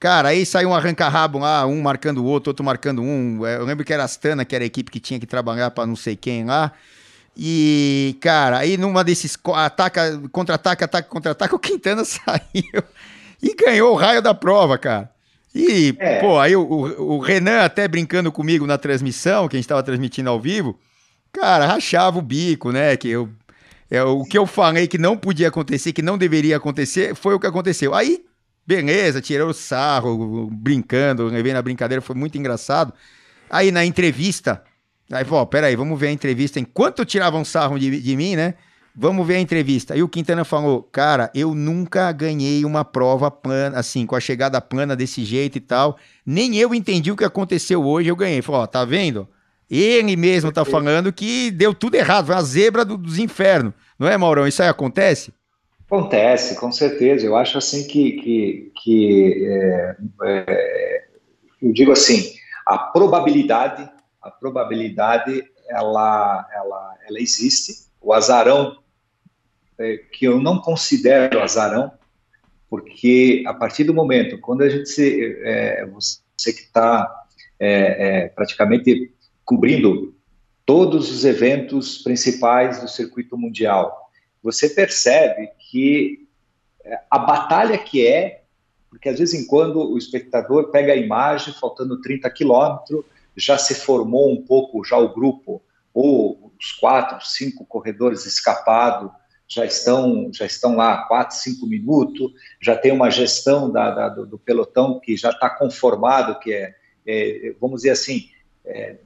[0.00, 3.46] Cara, aí saiu um arranca-rabo lá, um marcando o outro, outro marcando um.
[3.46, 5.86] Eu lembro que era a Astana, que era a equipe que tinha que trabalhar para
[5.86, 6.72] não sei quem lá.
[7.36, 12.82] E, cara, aí numa desses ataca, contra-ataca, ataca, contra-ataca, o Quintana saiu
[13.40, 15.08] e ganhou o raio da prova, cara.
[15.54, 16.18] E, é.
[16.18, 20.28] pô, aí o, o, Renan até brincando comigo na transmissão, que a gente estava transmitindo
[20.28, 20.76] ao vivo,
[21.32, 22.96] cara, rachava o bico, né?
[22.96, 23.28] Que eu,
[23.90, 27.40] é, o que eu falei que não podia acontecer, que não deveria acontecer, foi o
[27.40, 27.94] que aconteceu.
[27.94, 28.24] Aí,
[28.66, 32.92] beleza, tirou o sarro, brincando, levei na brincadeira, foi muito engraçado.
[33.50, 34.62] Aí na entrevista,
[35.10, 36.60] Aí, pô, peraí, vamos ver a entrevista.
[36.60, 38.54] Enquanto tiravam sarro de, de mim, né?
[38.94, 39.94] Vamos ver a entrevista.
[39.94, 44.60] Aí o Quintana falou: Cara, eu nunca ganhei uma prova plana, assim, com a chegada
[44.60, 45.96] plana desse jeito e tal.
[46.24, 48.40] Nem eu entendi o que aconteceu hoje, eu ganhei.
[48.40, 49.28] Falou: Ó, tá vendo?
[49.70, 53.72] Ele mesmo tá falando que deu tudo errado, foi a zebra do, dos infernos.
[53.98, 54.46] Não é, Maurão?
[54.46, 55.32] Isso aí acontece?
[55.86, 57.24] Acontece, com certeza.
[57.26, 58.12] Eu acho assim que.
[58.12, 61.04] que, que é, é,
[61.62, 62.32] eu digo assim:
[62.66, 63.88] a probabilidade
[64.22, 67.88] a probabilidade ela, ela, ela existe.
[68.00, 68.78] O azarão,
[69.78, 71.92] é, que eu não considero azarão,
[72.68, 77.24] porque a partir do momento, quando a gente se, é, você que está
[77.58, 79.12] é, é, praticamente
[79.50, 80.14] cobrindo
[80.64, 84.08] todos os eventos principais do circuito mundial,
[84.40, 86.28] você percebe que
[86.84, 88.44] é, a batalha que é,
[88.88, 93.04] porque às vezes em quando o espectador pega a imagem faltando 30 quilômetros
[93.36, 95.60] já se formou um pouco já o grupo,
[95.92, 99.10] ou os quatro, cinco corredores escapados
[99.48, 104.26] já estão já estão lá quatro, cinco minutos, já tem uma gestão da, da do,
[104.26, 106.72] do, pelotão que já está conformado, que é,
[107.04, 108.30] é, vamos dizer assim,
[108.64, 108.96] é,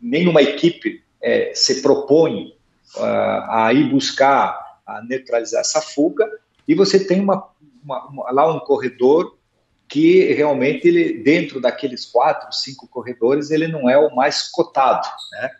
[0.00, 2.56] nenhuma equipe é, se propõe
[2.96, 6.26] uh, a ir buscar a neutralizar essa fuga,
[6.66, 7.48] e você tem uma,
[7.82, 9.36] uma, uma, lá um corredor
[9.86, 15.50] que realmente ele dentro daqueles quatro, cinco corredores ele não é o mais cotado, né?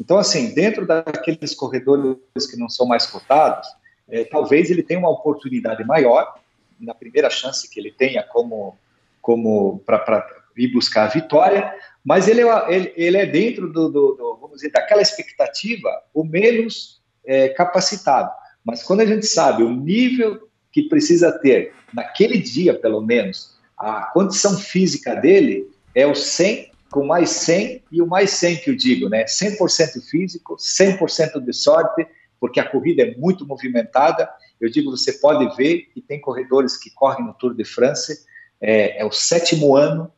[0.00, 3.68] Então assim, dentro daqueles corredores que não são mais cotados,
[4.08, 6.34] é, talvez ele tenha uma oportunidade maior
[6.78, 8.76] na primeira chance que ele tenha como
[9.20, 11.72] como para ir buscar a vitória,
[12.04, 16.24] mas ele, é ele, ele é dentro do, do, do, vamos dizer daquela expectativa o
[16.24, 18.30] menos é, capacitado.
[18.64, 24.06] Mas quando a gente sabe o nível que precisa ter naquele dia, pelo menos, a
[24.12, 28.76] condição física dele é o 100 com mais 100 e o mais 100 que eu
[28.76, 29.24] digo, né?
[29.24, 32.06] 100% físico, 100% de sorte,
[32.38, 34.28] porque a corrida é muito movimentada.
[34.60, 38.24] Eu digo, você pode ver que tem corredores que correm no Tour de France,
[38.60, 40.12] é, é o sétimo ano,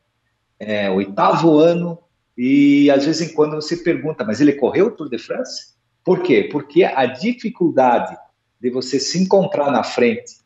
[0.59, 1.99] é oitavo ano,
[2.37, 5.73] e às vezes em quando você pergunta, mas ele correu o Tour de France?
[6.03, 6.49] Por quê?
[6.51, 8.15] Porque a dificuldade
[8.59, 10.37] de você se encontrar na frente,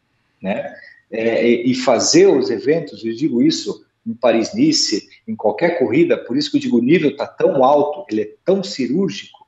[0.42, 0.74] né?
[1.12, 6.52] É, e fazer os eventos, eu digo isso em Paris-Nice, em qualquer corrida, por isso
[6.52, 9.40] que eu digo o nível está tão alto, ele é tão cirúrgico,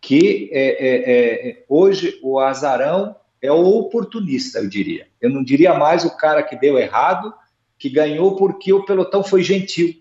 [0.00, 5.08] que é, é, é, hoje o azarão é o oportunista, eu diria.
[5.20, 7.32] Eu não diria mais o cara que deu errado,
[7.78, 9.94] que ganhou porque o pelotão foi gentil.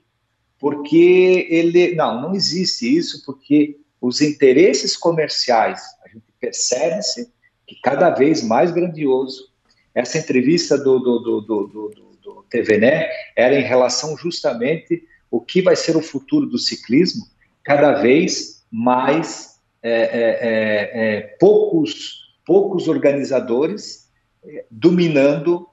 [0.65, 1.93] Porque ele.
[1.93, 7.31] Não, não existe isso, porque os interesses comerciais, a gente percebe-se
[7.67, 9.51] que cada vez mais grandioso.
[9.93, 15.61] Essa entrevista do, do, do, do, do, do TVNE era em relação justamente o que
[15.61, 17.27] vai ser o futuro do ciclismo,
[17.63, 24.09] cada vez mais é, é, é, é poucos, poucos organizadores
[24.43, 25.69] é, dominando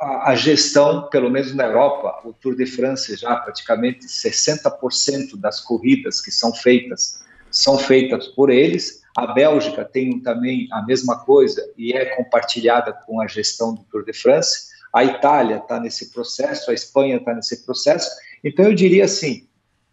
[0.00, 6.20] a, gestão, pelo menos na Europa, o Tour de France já praticamente 60% das corridas
[6.20, 9.02] que são feitas são feitas por eles.
[9.16, 14.04] A Bélgica tem também a mesma coisa e é compartilhada com a gestão do Tour
[14.04, 14.74] de France.
[14.92, 18.10] A Itália está nesse processo, a Espanha está nesse processo.
[18.42, 19.46] Então, eu diria assim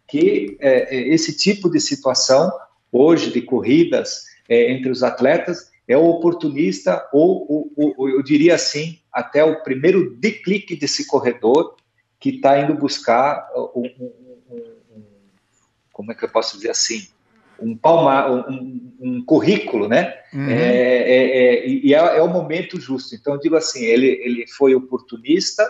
[0.08, 2.52] que é, é, esse tipo de situação
[2.90, 8.54] hoje de corridas é, entre os atletas é o oportunista ou, ou, ou, eu diria
[8.54, 11.76] assim até o primeiro declique desse corredor
[12.18, 14.12] que está indo buscar um, um,
[14.50, 15.02] um,
[15.92, 17.06] como é que eu posso dizer assim
[17.62, 20.14] um, palma, um, um currículo, né?
[20.32, 20.48] Uhum.
[20.48, 23.14] É, é, é, e é, é, o momento justo.
[23.14, 25.66] Então, eu digo assim, ele, ele foi oportunista,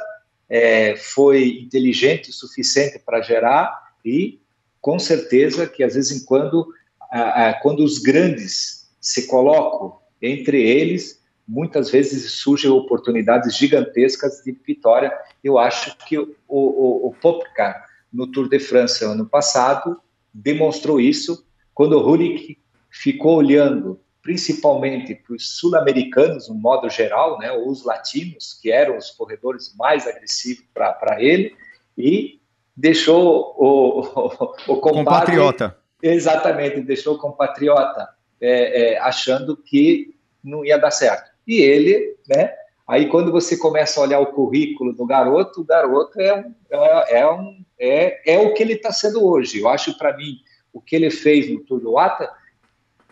[0.48, 4.40] é, foi inteligente o suficiente para gerar e,
[4.80, 6.66] com certeza, que às vezes em quando,
[7.10, 14.52] a, a, quando os grandes se colocam entre eles, muitas vezes surgem oportunidades gigantescas de
[14.52, 15.12] vitória.
[15.42, 20.00] Eu acho que o, o, o Popcar, no Tour de França ano passado,
[20.32, 22.58] demonstrou isso quando o Hulick
[22.88, 28.96] ficou olhando principalmente para os sul-americanos, no modo geral, né, ou os latinos, que eram
[28.96, 31.56] os corredores mais agressivos para ele,
[31.98, 32.40] e
[32.76, 35.76] deixou o, o, o compatriota.
[36.00, 38.08] Exatamente, deixou o compatriota
[38.42, 41.30] é, é, achando que não ia dar certo.
[41.46, 42.52] E ele, né?
[42.86, 47.20] Aí quando você começa a olhar o currículo do garoto, o garoto é, um, é,
[47.20, 49.60] é, um, é, é o que ele está sendo hoje.
[49.60, 50.40] Eu acho para mim
[50.72, 52.28] o que ele fez no Tour do Ata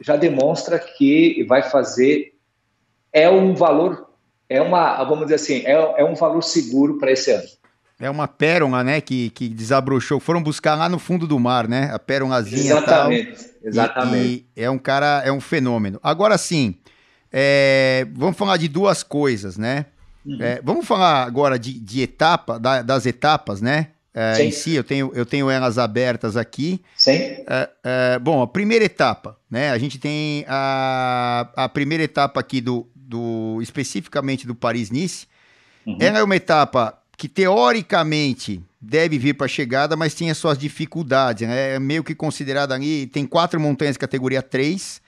[0.00, 2.34] já demonstra que vai fazer
[3.12, 4.10] é um valor
[4.48, 7.48] é uma vamos dizer assim é, é um valor seguro para esse ano
[8.00, 10.18] é uma pérola, né, que, que desabrochou.
[10.18, 11.90] Foram buscar lá no fundo do mar, né?
[11.92, 14.46] A pérolazinha Exatamente, tal, exatamente.
[14.56, 16.00] E, e, é um cara, é um fenômeno.
[16.02, 16.74] Agora sim,
[17.30, 19.86] é, vamos falar de duas coisas, né?
[20.24, 20.38] Uhum.
[20.40, 23.88] É, vamos falar agora de, de etapa, da, das etapas, né?
[24.14, 26.82] é, em si, eu tenho, eu tenho elas abertas aqui.
[26.96, 27.12] Sim.
[27.12, 29.70] É, é, bom, a primeira etapa, né?
[29.70, 35.26] A gente tem a, a primeira etapa aqui do, do especificamente do Paris-Nice.
[35.86, 35.96] Uhum.
[36.00, 41.46] Ela é uma etapa que teoricamente deve vir para a chegada, mas tinha suas dificuldades,
[41.46, 41.74] né?
[41.74, 45.00] É meio que considerada ali, tem quatro montanhas categoria 3, Sim.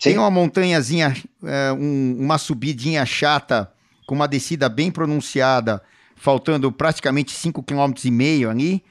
[0.00, 3.70] tem uma montanhazinha, é, um, uma subidinha chata,
[4.08, 5.80] com uma descida bem pronunciada,
[6.16, 8.82] faltando praticamente 5,5 km ali.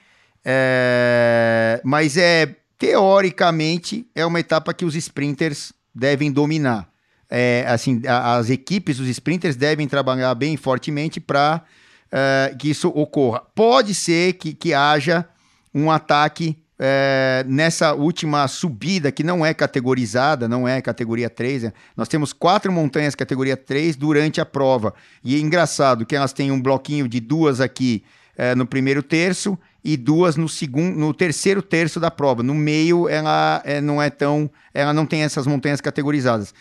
[0.45, 6.87] É, mas é teoricamente é uma etapa que os sprinters devem dominar.
[7.29, 11.65] É, assim, a, as equipes, os sprinters devem trabalhar bem fortemente para
[12.11, 13.41] é, que isso ocorra.
[13.55, 15.25] Pode ser que, que haja
[15.73, 21.73] um ataque é, nessa última subida, que não é categorizada, não é categoria 3, né?
[21.95, 24.93] nós temos quatro montanhas categoria 3 durante a prova.
[25.23, 28.03] E é engraçado que elas têm um bloquinho de duas aqui
[28.35, 32.41] é, no primeiro terço e duas no segundo, no terceiro terço da prova.
[32.41, 34.49] No meio, ela é, não é tão.
[34.73, 36.51] Ela não tem essas montanhas categorizadas.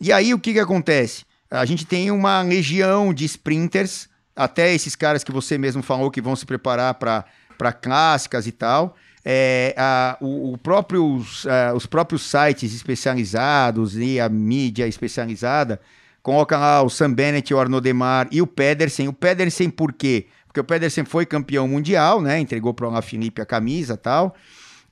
[0.00, 1.24] E aí o que, que acontece?
[1.50, 6.20] A gente tem uma legião de sprinters, até esses caras que você mesmo falou que
[6.20, 8.94] vão se preparar para clássicas e tal
[9.28, 15.80] é, a, o, o próprios, uh, os próprios sites especializados e a mídia especializada
[16.22, 19.08] colocam lá o Sam Bennett, o Arnaud Demar e o Pedersen.
[19.08, 20.26] O Pedersen por quê?
[20.46, 22.38] Porque o Pedersen foi campeão mundial, né?
[22.38, 24.32] Entregou para o Felipe a camisa tal,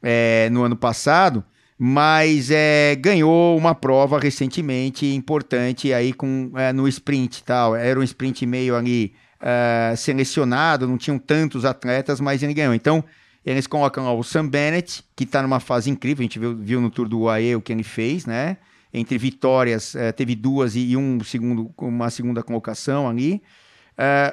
[0.03, 1.45] é, no ano passado,
[1.78, 7.76] mas é, ganhou uma prova recentemente importante aí com, é, no sprint tal.
[7.76, 9.14] Era um sprint meio ali
[9.45, 12.74] uh, selecionado, não tinham tantos atletas, mas ele ganhou.
[12.74, 13.05] Então,
[13.45, 16.90] eles colocam o Sam Bennett, que está numa fase incrível, a gente viu, viu no
[16.90, 18.57] Tour do UAE o que ele fez, né?
[18.92, 23.42] Entre vitórias, eh, teve duas e, e, um segundo, uma segunda colocação ali.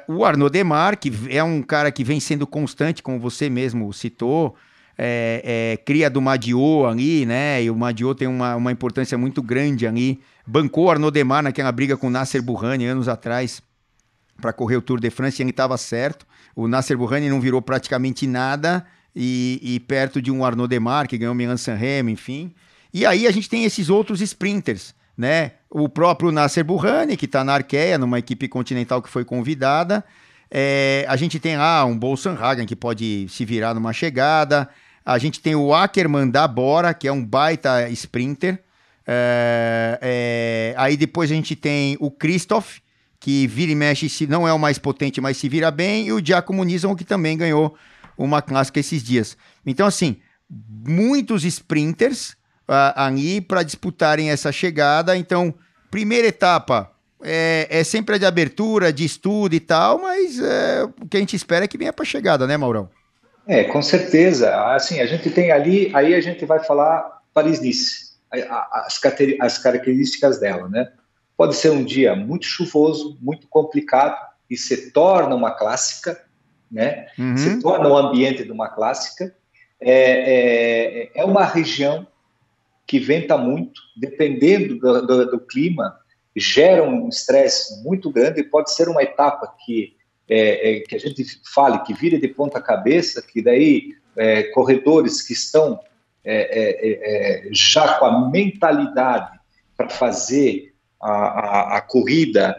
[0.08, 3.92] Uh, o Arnaud Demar, que é um cara que vem sendo constante, como você mesmo
[3.92, 4.54] citou,
[4.96, 7.62] é, é, cria do Madio ali, né?
[7.62, 10.20] E o Madio tem uma, uma importância muito grande ali.
[10.46, 13.62] Bancou Arnaud Demar naquela briga com Nasser Burrani anos atrás
[14.40, 16.26] para correr o Tour de France e ele estava certo.
[16.54, 21.18] O Nasser Burrani não virou praticamente nada e, e perto de um Arnaud Demar que
[21.18, 22.54] ganhou o Milan Sanremo, enfim.
[22.92, 25.52] E aí a gente tem esses outros sprinters, né?
[25.70, 30.04] O próprio Nasser Burrani, que está na Arqueia, numa equipe continental que foi convidada.
[30.50, 34.68] É, a gente tem lá um Bolsanhagen que pode se virar numa chegada.
[35.04, 38.62] A gente tem o Ackerman da Bora, que é um baita sprinter.
[39.06, 42.78] É, é, aí depois a gente tem o Christoph,
[43.22, 46.08] que vira e mexe, se não é o mais potente, mas se vira bem.
[46.08, 47.76] E o Giacomo Nison, que também ganhou
[48.18, 49.36] uma clássica esses dias.
[49.64, 50.16] Então, assim,
[50.50, 52.30] muitos sprinters
[52.68, 55.16] uh, ali para disputarem essa chegada.
[55.16, 55.54] Então,
[55.88, 56.90] primeira etapa
[57.22, 61.20] é, é, sempre a de abertura, de estudo e tal, mas é, o que a
[61.20, 62.90] gente espera é que venha para a chegada, né, Maurão?
[63.46, 64.52] É, com certeza.
[64.74, 68.14] Assim, a gente tem ali, aí a gente vai falar Paris-Nice,
[68.84, 69.00] as,
[69.40, 70.88] as características dela, né?
[71.42, 74.16] Pode ser um dia muito chuvoso, muito complicado,
[74.48, 76.24] e se torna uma clássica,
[76.70, 77.08] né?
[77.18, 77.36] Uhum.
[77.36, 79.34] Se torna o um ambiente de uma clássica.
[79.80, 82.06] É, é, é uma região
[82.86, 85.98] que venta muito, dependendo do, do, do clima,
[86.36, 89.96] gera um estresse muito grande e pode ser uma etapa que,
[90.28, 95.20] é, é, que a gente fale que vira de ponta cabeça, que daí é, corredores
[95.20, 95.80] que estão
[96.24, 99.40] é, já com a mentalidade
[99.76, 100.71] para fazer
[101.02, 102.56] a, a, a corrida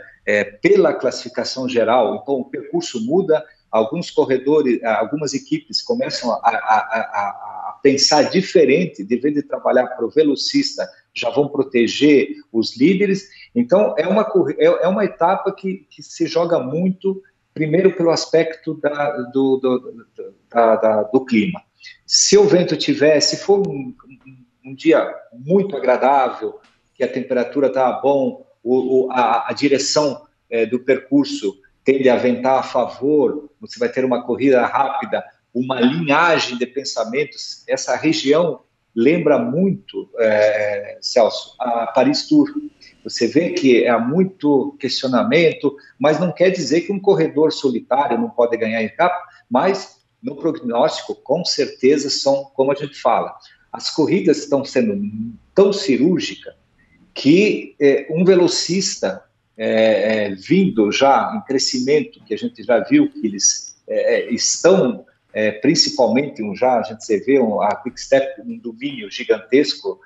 [0.61, 8.29] pela classificação geral, então o percurso muda, alguns corredores, algumas equipes começam a, a pensar
[8.29, 13.27] diferente, de vez de trabalhar para o velocista, já vão proteger os líderes.
[13.53, 14.25] Então, é uma,
[14.57, 17.21] é, é uma etapa que, que se joga muito,
[17.53, 20.05] primeiro pelo aspecto da, do, do,
[20.49, 21.61] da, da, do clima.
[22.07, 23.93] Se o vento tiver, se for um,
[24.65, 26.59] um dia muito agradável,
[26.95, 32.15] que a temperatura está bom, o, o, a, a, direção é, do percurso tende a
[32.15, 35.23] ventar a favor, você vai ter uma corrida rápida,
[35.53, 37.63] uma linhagem de pensamentos.
[37.67, 38.61] Essa região
[38.95, 42.49] lembra muito, é, Celso, a Paris Tour.
[43.03, 48.29] Você vê que há muito questionamento, mas não quer dizer que um corredor solitário não
[48.29, 49.19] pode ganhar etapa,
[49.49, 53.35] mas no prognóstico, com certeza, são, como a gente fala,
[53.71, 55.01] as corridas estão sendo
[55.53, 56.53] tão cirúrgicas
[57.13, 59.23] que é, um velocista
[59.55, 64.33] é, é, vindo já em crescimento, que a gente já viu que eles é, é,
[64.33, 69.99] estão é, principalmente um já, a gente vê um, a Quickstep um domínio gigantesco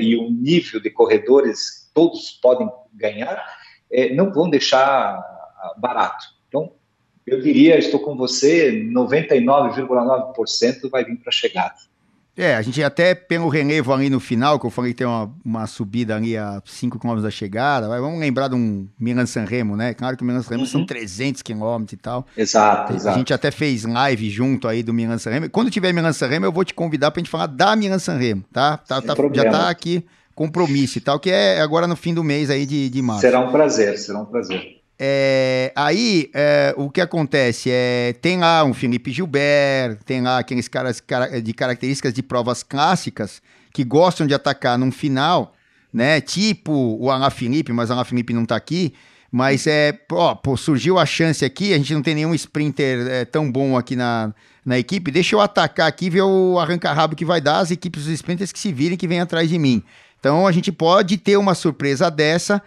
[0.00, 3.40] e um nível de corredores todos podem ganhar,
[4.14, 5.22] não vão deixar
[5.78, 6.24] barato.
[6.48, 6.72] Então,
[7.24, 11.76] eu diria, estou com você, 99,9% vai vir para a chegada.
[12.36, 15.32] É, a gente até pelo relevo ali no final, que eu falei que tem uma,
[15.44, 19.44] uma subida ali a 5 km da chegada, vai, vamos lembrar de um Milan San
[19.44, 19.94] Remo, né?
[19.94, 20.68] Claro que o Milan San Remo uhum.
[20.68, 22.26] são 300 km e tal.
[22.36, 23.14] Exato, a, exato.
[23.14, 25.48] A gente até fez live junto aí do Milan San Remo.
[25.48, 28.16] Quando tiver Milan San Remo, eu vou te convidar pra gente falar da Milan San
[28.16, 28.78] Remo, tá?
[28.78, 30.04] tá, tá já tá aqui
[30.34, 33.20] compromisso e tal, que é agora no fim do mês aí de, de março.
[33.20, 34.80] Será um prazer, será um prazer.
[34.98, 40.68] É, aí, é, o que acontece é, tem lá um Felipe Gilbert, tem lá aqueles
[40.68, 41.02] caras
[41.42, 43.42] de características de provas clássicas
[43.72, 45.52] que gostam de atacar num final,
[45.92, 46.20] né?
[46.20, 48.94] Tipo o Alain Felipe, mas o Felipe não tá aqui.
[49.32, 53.24] Mas é, ó, pô, surgiu a chance aqui, a gente não tem nenhum sprinter é,
[53.24, 54.32] tão bom aqui na,
[54.64, 55.10] na equipe.
[55.10, 58.60] Deixa eu atacar aqui, ver o arranca-rabo que vai dar, as equipes dos sprinters que
[58.60, 59.82] se virem, que vêm atrás de mim.
[60.20, 62.62] Então a gente pode ter uma surpresa dessa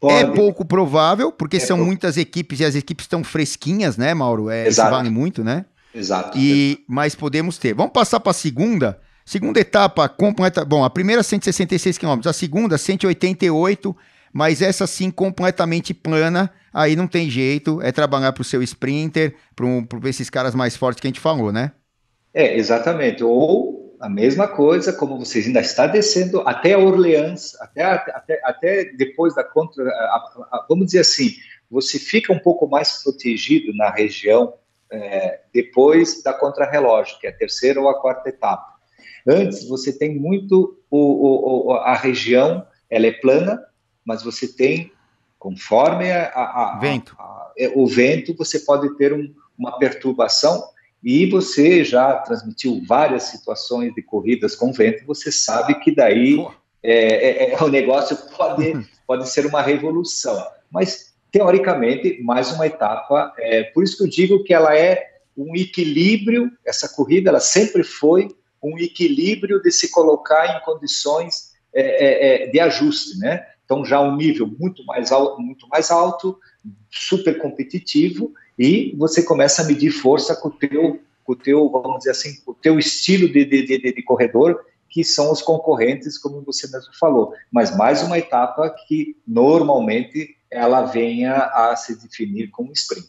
[0.00, 0.14] Pode.
[0.14, 1.86] É pouco provável, porque é são pouco.
[1.86, 4.48] muitas equipes e as equipes estão fresquinhas, né, Mauro?
[4.48, 4.88] É, Exato.
[4.88, 5.66] Isso vale muito, né?
[5.94, 6.38] Exato.
[6.38, 7.74] E, mas podemos ter.
[7.74, 8.98] Vamos passar para a segunda.
[9.26, 10.64] Segunda etapa completa.
[10.64, 13.94] Bom, a primeira 166 km, a segunda 188,
[14.32, 16.50] mas essa sim completamente plana.
[16.72, 21.00] Aí não tem jeito, é trabalhar para o seu sprinter, para esses caras mais fortes
[21.00, 21.72] que a gente falou, né?
[22.32, 23.24] É, exatamente.
[23.24, 29.34] Ou a mesma coisa, como vocês ainda está descendo até Orleans, até, até, até depois
[29.34, 31.34] da contra, a, a, vamos dizer assim,
[31.70, 34.54] você fica um pouco mais protegido na região
[34.90, 38.74] é, depois da contrarrelógio, que é a terceira ou a quarta etapa.
[39.28, 43.62] Antes você tem muito o, o, a região, ela é plana,
[44.04, 44.92] mas você tem
[45.38, 47.16] conforme a, a, vento.
[47.74, 50.62] o vento, você pode ter um, uma perturbação
[51.02, 56.36] e você já transmitiu várias situações de corridas com vento, você sabe que daí
[56.82, 60.46] é, é, é, o negócio pode, pode ser uma revolução.
[60.70, 63.32] Mas, teoricamente, mais uma etapa.
[63.38, 67.82] É, por isso que eu digo que ela é um equilíbrio, essa corrida ela sempre
[67.82, 68.28] foi
[68.62, 73.46] um equilíbrio de se colocar em condições é, é, é, de ajuste, né?
[73.64, 76.38] Então já um nível muito mais alto, muito mais alto,
[76.90, 82.00] super competitivo e você começa a medir força com o teu, com o teu vamos
[82.00, 86.42] dizer assim, o teu estilo de, de, de, de corredor que são os concorrentes, como
[86.42, 87.32] você mesmo falou.
[87.50, 93.08] Mas mais uma etapa que normalmente ela venha a se definir como sprint.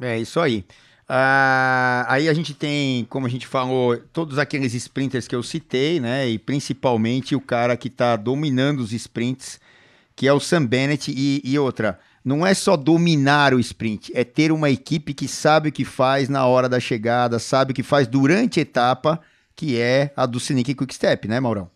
[0.00, 0.64] É isso aí.
[1.06, 6.00] Ah, aí a gente tem, como a gente falou, todos aqueles sprinters que eu citei,
[6.00, 6.26] né?
[6.26, 9.60] E principalmente o cara que está dominando os sprints,
[10.16, 11.12] que é o Sam Bennett.
[11.14, 15.68] E, e, outra, não é só dominar o sprint, é ter uma equipe que sabe
[15.68, 19.20] o que faz na hora da chegada, sabe o que faz durante a etapa,
[19.54, 21.70] que é a do Sinic Quick Step, né, Maurão?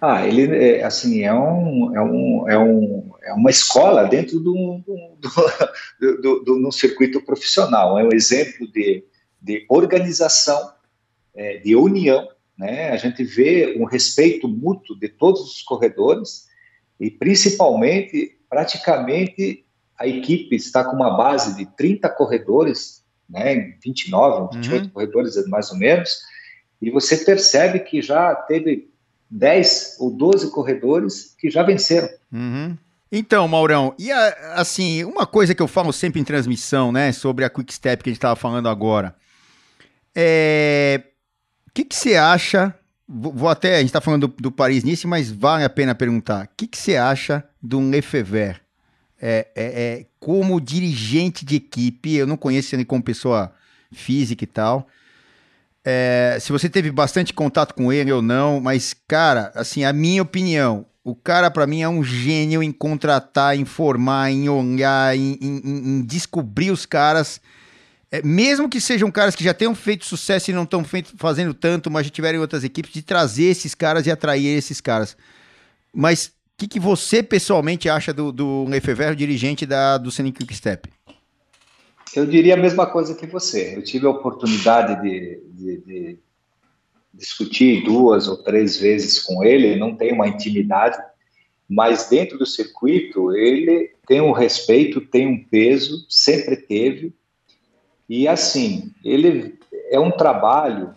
[0.00, 4.80] Ah, ele é, assim é um, é um, é um é uma escola dentro do,
[4.86, 7.98] do, do, do, do circuito profissional.
[7.98, 9.04] É um exemplo de,
[9.40, 10.72] de organização,
[11.34, 12.28] é, de união.
[12.58, 12.90] Né?
[12.90, 16.46] A gente vê um respeito mútuo de todos os corredores
[17.00, 19.64] e principalmente, praticamente
[19.98, 23.76] a equipe está com uma base de 30 corredores, né?
[23.82, 24.90] 29, 28 uhum.
[24.90, 26.20] corredores mais ou menos,
[26.80, 28.90] e você percebe que já teve
[29.30, 32.08] 10 ou 12 corredores que já venceram.
[32.32, 32.76] Uhum.
[33.10, 37.44] Então, Maurão, e a, assim, uma coisa que eu falo sempre em transmissão, né, sobre
[37.44, 39.14] a Quick Step que a gente estava falando agora,
[40.14, 41.02] é.
[41.68, 42.74] O que, que você acha?
[43.08, 43.76] Vou até.
[43.76, 46.44] A gente está falando do, do Paris-Nice, mas vale a pena perguntar.
[46.44, 48.56] O que, que você acha do Lefebvre?
[49.24, 53.52] É, é, é, como dirigente de equipe, eu não conheço ele como pessoa
[53.92, 54.88] física e tal.
[55.84, 60.22] É, se você teve bastante contato com ele ou não, mas, cara, assim, a minha
[60.22, 65.38] opinião, o cara para mim é um gênio em contratar, em formar, em olhar, em,
[65.40, 67.40] em, em descobrir os caras.
[68.10, 70.84] É, mesmo que sejam caras que já tenham feito sucesso e não estão
[71.16, 75.16] fazendo tanto, mas já tiverem outras equipes, de trazer esses caras e atrair esses caras.
[75.92, 80.88] Mas que, que, você pessoalmente acha do, do Lefebvre, dirigente da, do Scenic Quick Step?
[82.14, 83.76] Eu diria a mesma coisa que você.
[83.76, 86.18] Eu tive a oportunidade de, de, de
[87.12, 90.98] discutir duas ou três vezes com ele, não tem uma intimidade,
[91.68, 97.12] mas dentro do circuito ele tem um respeito, tem um peso, sempre teve,
[98.08, 99.58] e assim, ele
[99.90, 100.94] é um trabalho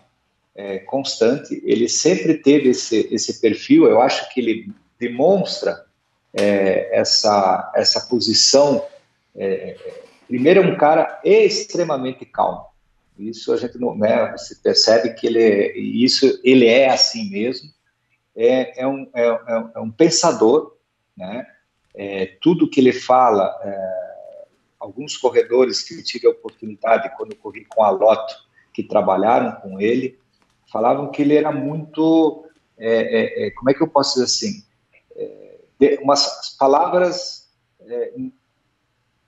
[0.53, 5.85] é, constante, ele sempre teve esse, esse perfil, eu acho que ele demonstra
[6.33, 8.85] é, essa, essa posição
[9.35, 9.75] é,
[10.27, 12.65] Primeiro, é um cara extremamente calmo.
[13.17, 17.69] Isso a gente não, né, você percebe que ele é, isso ele é assim mesmo.
[18.35, 20.75] É, é, um, é, é, é um pensador,
[21.15, 21.47] né?
[21.93, 24.45] É, tudo que ele fala, é,
[24.77, 28.35] alguns corredores que eu tive a oportunidade quando corri com a Loto,
[28.73, 30.19] que trabalharam com ele,
[30.69, 32.45] falavam que ele era muito,
[32.77, 34.65] é, como é que eu posso dizer assim,
[36.01, 37.49] umas palavras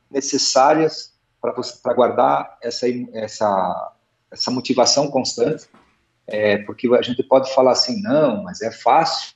[0.09, 3.93] necessárias para guardar essa, essa,
[4.31, 5.67] essa motivação constante,
[6.25, 9.33] é, porque a gente pode falar assim, não, mas é fácil,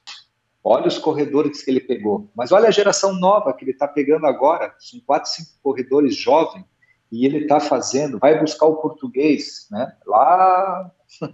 [0.63, 4.25] olha os corredores que ele pegou, mas olha a geração nova que ele está pegando
[4.25, 6.65] agora, são quatro, cinco corredores jovens,
[7.11, 10.91] e ele está fazendo, vai buscar o português, né, lá,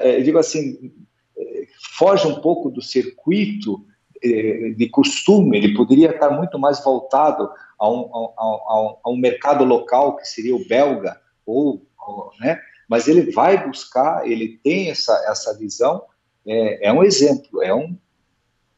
[0.00, 0.92] é, digo assim,
[1.36, 7.50] é, foge um pouco do circuito é, de costume, ele poderia estar muito mais voltado
[7.78, 12.60] a um, a, a, um mercado local, que seria o belga, ou, ou, né?
[12.88, 16.02] mas ele vai buscar, ele tem essa, essa visão,
[16.46, 17.96] é, é um exemplo, é um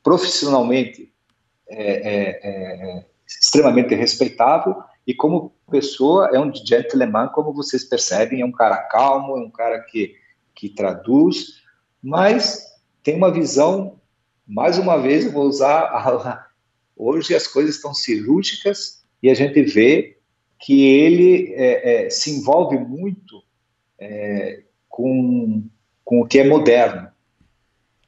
[0.02, 1.12] profissionalmente
[1.68, 4.74] é, é, é, extremamente respeitável
[5.06, 9.50] e como pessoa é um gentleman, como vocês percebem, é um cara calmo, é um
[9.50, 10.16] cara que,
[10.54, 11.62] que traduz,
[12.02, 12.66] mas
[13.04, 13.99] tem uma visão,
[14.50, 16.50] mais uma vez, eu vou usar a,
[16.96, 20.18] Hoje as coisas estão cirúrgicas e a gente vê
[20.58, 23.42] que ele é, é, se envolve muito
[23.98, 25.64] é, com,
[26.04, 27.08] com o que é moderno.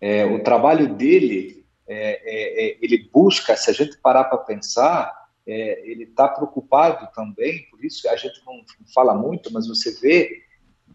[0.01, 6.05] É, o trabalho dele, é, é, ele busca, se a gente parar para pensar, ele
[6.05, 8.63] está preocupado também, por isso a gente não
[8.95, 10.43] fala muito, mas você vê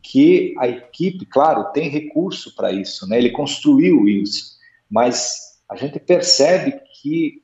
[0.01, 3.17] que a equipe, claro, tem recurso para isso, né?
[3.17, 4.56] ele construiu isso,
[4.89, 7.43] mas a gente percebe que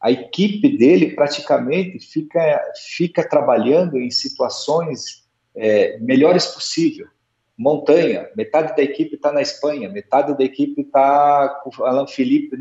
[0.00, 2.62] a equipe dele praticamente fica,
[2.94, 5.24] fica trabalhando em situações
[5.56, 7.06] é, melhores possível.
[7.56, 12.56] Montanha, metade da equipe está na Espanha, metade da equipe está com o Alain Felipe.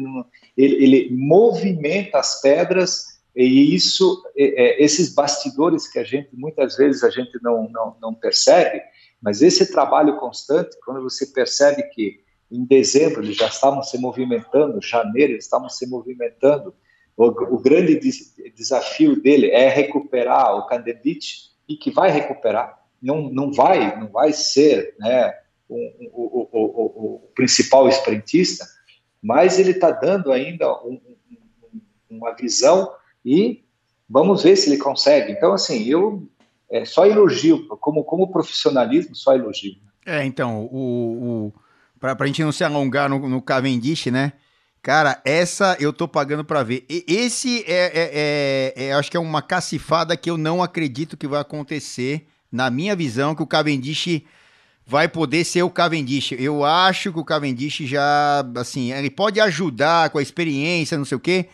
[0.56, 6.78] Ele, ele, movimenta as pedras e isso, é, é, esses bastidores que a gente muitas
[6.78, 8.82] vezes a gente não, não, não percebe,
[9.20, 12.22] mas esse trabalho constante, quando você percebe que
[12.54, 16.74] em dezembro eles já estavam se movimentando, janeiro eles estavam se movimentando.
[17.18, 22.80] O, o grande des, desafio dele é recuperar o Candidate e que vai recuperar.
[23.02, 25.34] Não, não vai, não vai ser, né,
[25.68, 28.66] o, o, o, o principal sprintista,
[29.22, 31.02] mas ele está dando ainda um,
[31.72, 32.94] um, uma visão
[33.26, 33.64] e
[34.08, 35.32] vamos ver se ele consegue.
[35.32, 36.28] Então, assim, eu
[36.70, 39.76] é, só elogio, como, como profissionalismo, só elogio.
[40.06, 41.54] É, então, o,
[42.12, 44.34] o para a gente não se alongar no, no Cavendish, né?
[44.82, 46.86] Cara, essa eu tô pagando para ver.
[46.90, 51.16] E, esse é, é, é, é, acho que é uma cacifada que eu não acredito
[51.16, 54.24] que vai acontecer, na minha visão, que o Cavendish
[54.86, 56.34] vai poder ser o Cavendish.
[56.34, 61.16] Eu acho que o Cavendish já, assim, ele pode ajudar com a experiência, não sei
[61.16, 61.48] o quê,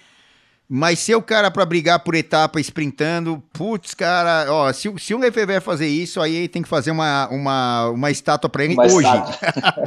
[0.72, 5.18] mas ser o cara para brigar por etapa sprintando, putz, cara, ó, se, se o
[5.18, 9.10] Lefebvre fazer isso, aí tem que fazer uma, uma, uma estátua para ele uma hoje.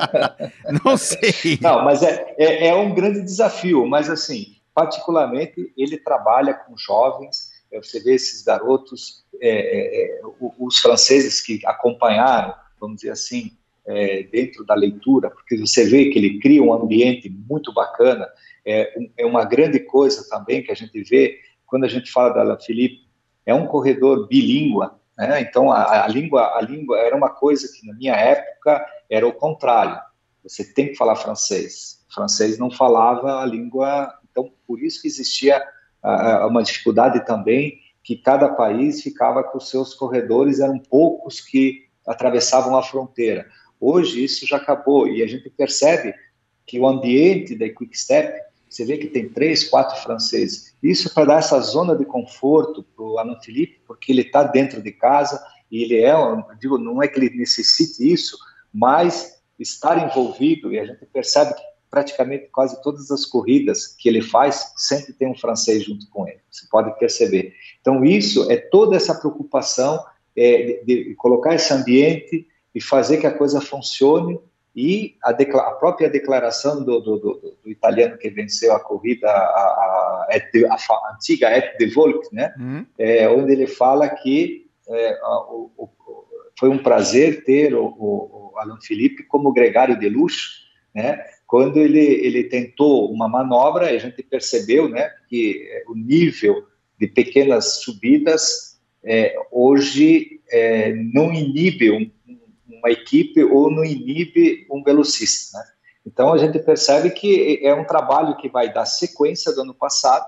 [0.84, 1.56] não sei.
[1.60, 7.52] Não, mas é, é, é, um grande desafio, mas assim, particularmente ele trabalha com jovens,
[7.70, 10.20] é, você vê esses garotos, é, é, é
[10.58, 13.52] os franceses que acompanharam, vamos dizer assim,
[14.30, 18.28] dentro da leitura, porque você vê que ele cria um ambiente muito bacana,
[18.64, 22.58] é, é uma grande coisa também que a gente vê quando a gente fala da
[22.60, 23.08] Philippe,
[23.46, 25.40] é um corredor bilíngua, né?
[25.40, 29.32] Então a, a, língua a língua era uma coisa que na minha época era o
[29.32, 29.98] contrário.
[30.42, 32.04] Você tem que falar francês.
[32.10, 35.62] O francês não falava a língua, então por isso que existia
[36.02, 42.76] a, uma dificuldade também que cada país ficava com seus corredores eram poucos que atravessavam
[42.76, 43.46] a fronteira.
[43.82, 46.14] Hoje isso já acabou e a gente percebe
[46.64, 48.32] que o ambiente da Quick Step
[48.70, 50.74] você vê que tem três, quatro franceses.
[50.80, 54.44] Isso é para dar essa zona de conforto para o Alain Philippe, porque ele está
[54.44, 56.14] dentro de casa e ele é,
[56.58, 58.38] digo, não é que ele necessite isso,
[58.72, 64.22] mas estar envolvido, e a gente percebe que praticamente quase todas as corridas que ele
[64.22, 66.40] faz sempre tem um francês junto com ele.
[66.50, 67.52] Você pode perceber.
[67.80, 70.02] Então, isso é toda essa preocupação
[70.34, 74.38] é, de, de colocar esse ambiente e fazer que a coisa funcione
[74.74, 79.30] e a, a própria declaração do, do, do, do, italiano que venceu a corrida, a,
[79.30, 82.54] a, a antiga Et de Volk, né?
[82.58, 82.86] Uhum.
[82.98, 85.88] É, onde ele fala que é, o, o,
[86.58, 90.62] foi um prazer ter o, o, Alain Felipe como gregário de luxo,
[90.94, 91.22] né?
[91.46, 96.66] Quando ele, ele tentou uma manobra, a gente percebeu né, que é, o nível
[96.98, 102.10] de pequenas subidas é, hoje é, não inibe um,
[102.78, 105.58] uma equipe ou não inibe um velocista.
[105.58, 105.64] Né?
[106.06, 110.26] Então a gente percebe que é um trabalho que vai dar sequência do ano passado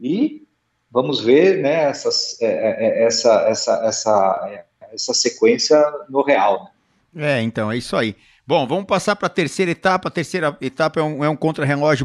[0.00, 0.46] e
[0.90, 6.70] vamos ver né, essas, é, é, é essa, essa, essa, essa sequência no real.
[7.12, 7.38] Né?
[7.38, 8.16] É, então, é isso aí.
[8.46, 10.08] Bom, vamos passar para a terceira etapa.
[10.08, 11.36] A terceira etapa é um, é um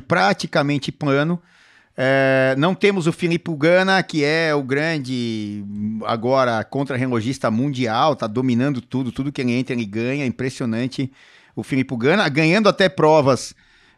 [0.02, 1.42] praticamente plano.
[1.96, 5.64] É, não temos o Filipe Ugana, que é o grande,
[6.06, 11.12] agora, contra-relogista mundial, tá dominando tudo, tudo que ele entra ele ganha, impressionante
[11.56, 13.54] o Filipe Ugana, ganhando até provas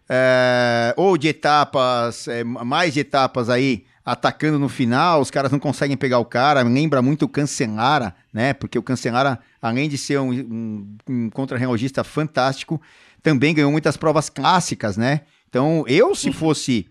[0.09, 5.57] é, ou de etapas, é, mais de etapas aí, atacando no final, os caras não
[5.57, 10.19] conseguem pegar o cara, lembra muito o Cancelara, né, porque o Cancelara, além de ser
[10.19, 12.79] um, um, um contra-relogista fantástico,
[13.23, 16.87] também ganhou muitas provas clássicas, né, então eu, se fosse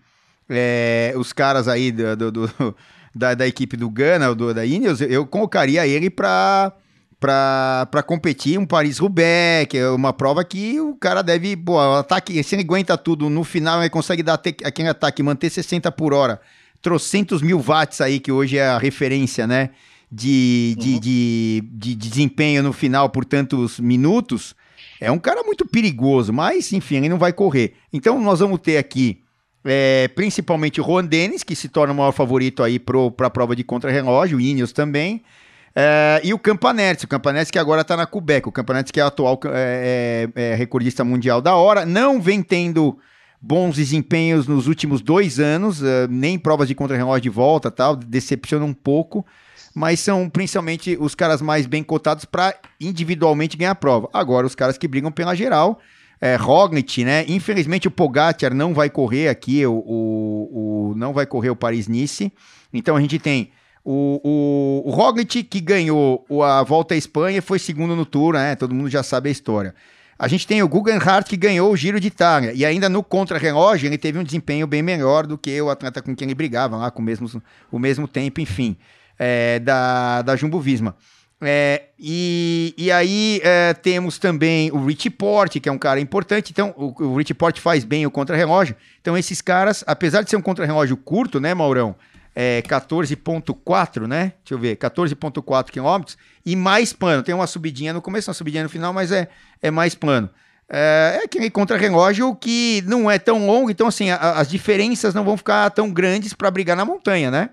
[0.48, 2.76] é, os caras aí do, do, do
[3.14, 6.72] da, da, equipe do Gana, do, da Ineos, eu colocaria ele para
[7.20, 12.54] para competir um Paris-Roubaix, que é uma prova que o cara deve, pô, ataque, se
[12.54, 16.38] ele aguenta tudo, no final ele consegue dar aquele ataque, manter 60 por hora,
[16.82, 19.70] trocentos mil watts aí, que hoje é a referência, né,
[20.12, 21.00] de, de, uhum.
[21.00, 24.54] de, de, de desempenho no final por tantos minutos,
[25.00, 27.74] é um cara muito perigoso, mas enfim, ele não vai correr.
[27.90, 29.23] Então nós vamos ter aqui
[29.64, 33.56] é, principalmente o Juan Dennis, que se torna o maior favorito aí para a prova
[33.56, 35.22] de contra-relógio, o Ineos também.
[35.74, 39.02] É, e o Campanese, o Campanese que agora está na Quebec, o Campanese que é
[39.02, 42.96] atual é, é, é, recordista mundial da hora, não vem tendo
[43.40, 48.64] bons desempenhos nos últimos dois anos, é, nem provas de contra-relógio de volta tal, decepciona
[48.64, 49.26] um pouco,
[49.74, 54.08] mas são principalmente os caras mais bem cotados para individualmente ganhar a prova.
[54.12, 55.80] Agora, os caras que brigam pela geral,
[56.20, 57.24] é, Roglic, né?
[57.28, 62.32] Infelizmente o Pogacar não vai correr aqui, o, o, o não vai correr o Paris-Nice.
[62.72, 63.50] Então a gente tem
[63.84, 64.20] o,
[64.84, 68.54] o, o Roglic que ganhou a Volta à Espanha foi segundo no Tour, né?
[68.56, 69.74] Todo mundo já sabe a história.
[70.18, 73.86] A gente tem o Guggenhardt que ganhou o Giro de Itália e ainda no contra-relógio
[73.86, 76.90] ele teve um desempenho bem melhor do que o atleta com quem ele brigava lá
[76.90, 78.76] com o mesmo, o mesmo tempo, enfim,
[79.18, 80.96] é, da, da Jumbo Visma.
[81.46, 86.50] É, e, e aí é, temos também o Rich Port, que é um cara importante.
[86.50, 88.74] Então, o, o Rich Port faz bem o contra-relógio.
[89.00, 91.94] Então, esses caras, apesar de ser um contra-relógio curto, né, Maurão?
[92.36, 94.32] É 14,4, né?
[94.42, 97.22] Deixa eu ver, 14,4 quilômetros e mais plano.
[97.22, 99.28] Tem uma subidinha no começo, uma subidinha no final, mas é,
[99.62, 100.28] é mais plano.
[100.68, 105.24] É, é aquele contra-relógio que não é tão longo, então, assim, a, as diferenças não
[105.24, 107.50] vão ficar tão grandes para brigar na montanha, né?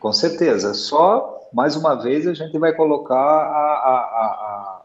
[0.00, 0.74] Com certeza.
[0.74, 4.82] Só mais uma vez, a gente vai colocar a, a, a,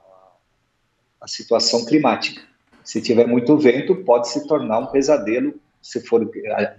[1.21, 2.41] a situação climática.
[2.83, 5.53] Se tiver muito vento, pode se tornar um pesadelo.
[5.81, 6.29] Se for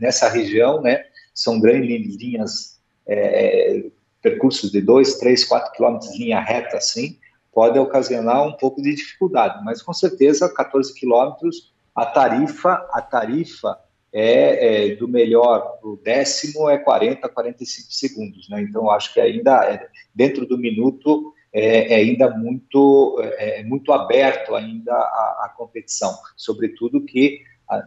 [0.01, 1.05] nessa região, né,
[1.35, 3.85] são grandes linhas, é,
[4.20, 7.18] percursos de 2, 3, 4 quilômetros, linha reta assim,
[7.53, 13.78] pode ocasionar um pouco de dificuldade, mas com certeza 14 quilômetros, a tarifa, a tarifa
[14.12, 18.60] é, é, do melhor para o décimo é 40, 45 segundos, né?
[18.60, 23.90] Então acho que ainda é, dentro do minuto é, é ainda muito é, é, muito
[23.92, 27.40] aberto ainda a, a, competição, sobretudo que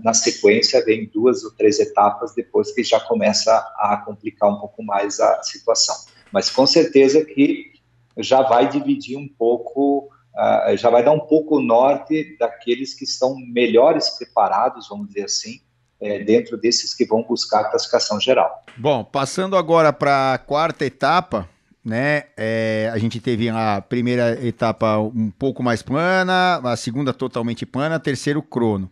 [0.03, 4.81] na sequência vem duas ou três etapas depois que já começa a complicar um pouco
[4.81, 5.95] mais a situação.
[6.31, 7.71] Mas com certeza que
[8.17, 13.05] já vai dividir um pouco Uh, já vai dar um pouco o norte daqueles que
[13.05, 15.61] estão melhores preparados, vamos dizer assim,
[16.01, 18.63] é, dentro desses que vão buscar a classificação geral.
[18.77, 21.49] Bom, passando agora para a quarta etapa,
[21.83, 22.23] né?
[22.35, 27.95] É, a gente teve a primeira etapa um pouco mais plana, a segunda totalmente plana,
[27.95, 28.91] a terceiro crono.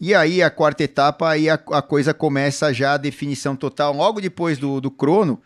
[0.00, 4.20] E aí a quarta etapa, aí a, a coisa começa já a definição total, logo
[4.20, 5.40] depois do, do crono.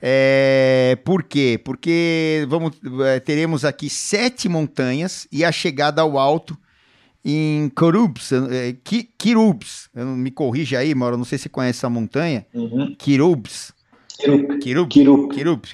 [0.00, 1.60] É, por quê?
[1.62, 6.56] Porque vamos, é, teremos aqui sete montanhas e a chegada ao alto
[7.30, 8.74] em Kirubs, é,
[9.18, 12.46] Kirubs, me corrija aí, Mauro, não sei se você conhece essa montanha.
[12.54, 12.94] Uhum.
[12.96, 13.72] Kirubs.
[14.18, 14.58] Kirup.
[14.88, 15.34] Kirup.
[15.34, 15.68] Kirup.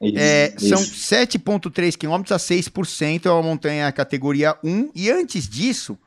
[0.00, 0.68] Isso, é, isso.
[0.68, 4.90] São 7,3 quilômetros a 6%, é uma montanha categoria 1.
[4.94, 5.98] E antes disso,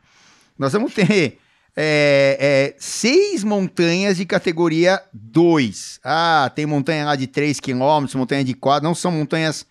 [0.57, 1.37] nós vamos ter
[1.75, 5.99] é, é, seis montanhas de categoria 2.
[6.03, 8.83] Ah, tem montanha lá de 3 quilômetros, montanha de 4.
[8.83, 9.65] Não são montanhas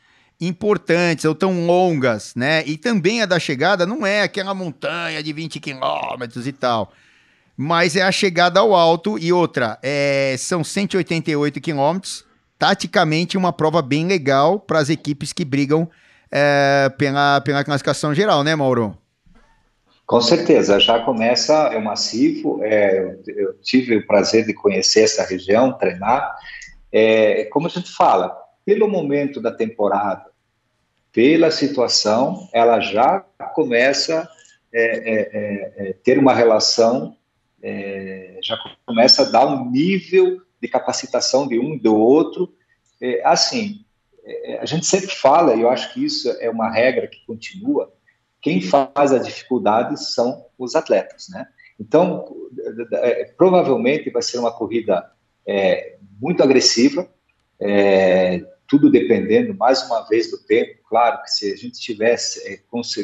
[0.47, 2.65] importantes ou tão longas, né?
[2.67, 6.93] E também a da chegada não é aquela montanha de 20 quilômetros e tal,
[7.57, 12.25] mas é a chegada ao alto e outra, é, são 188 quilômetros,
[12.59, 15.89] taticamente uma prova bem legal para as equipes que brigam
[16.31, 18.99] é, pela, pela classificação geral, né, Mauro?
[20.05, 25.25] Com certeza, já começa, é massivo, é, eu, eu, tive o prazer de conhecer essa
[25.25, 26.37] região, treinar,
[26.91, 30.32] é, como a gente fala, pelo momento da temporada,
[31.13, 33.21] pela situação, ela já
[33.55, 34.29] começa a
[34.75, 37.15] é, é, é, é, ter uma relação,
[37.63, 38.57] é, já
[38.87, 42.55] começa a dar um nível de capacitação de um e do outro.
[43.25, 43.85] assim,
[44.61, 47.93] a gente sempre fala, e eu acho que isso é uma regra que continua,
[48.41, 51.47] quem faz a dificuldade são os atletas, né?
[51.79, 52.25] Então,
[53.37, 55.11] provavelmente vai ser uma corrida
[56.21, 57.09] muito agressiva,
[57.61, 58.43] é,
[58.73, 60.79] tudo dependendo, mais uma vez, do tempo.
[60.89, 62.59] Claro que se a gente tivesse é,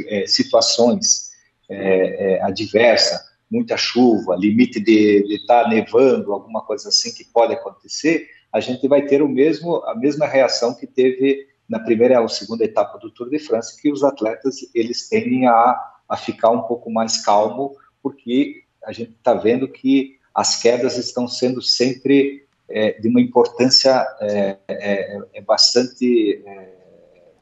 [0.06, 1.28] é, situações
[1.68, 7.52] é, é, adversas, muita chuva, limite de estar tá nevando, alguma coisa assim que pode
[7.52, 12.30] acontecer, a gente vai ter o mesmo, a mesma reação que teve na primeira ou
[12.30, 16.62] segunda etapa do Tour de France, que os atletas eles tendem a, a ficar um
[16.62, 23.00] pouco mais calmo, porque a gente está vendo que as quedas estão sendo sempre é,
[23.00, 26.74] de uma importância é, é, é bastante é,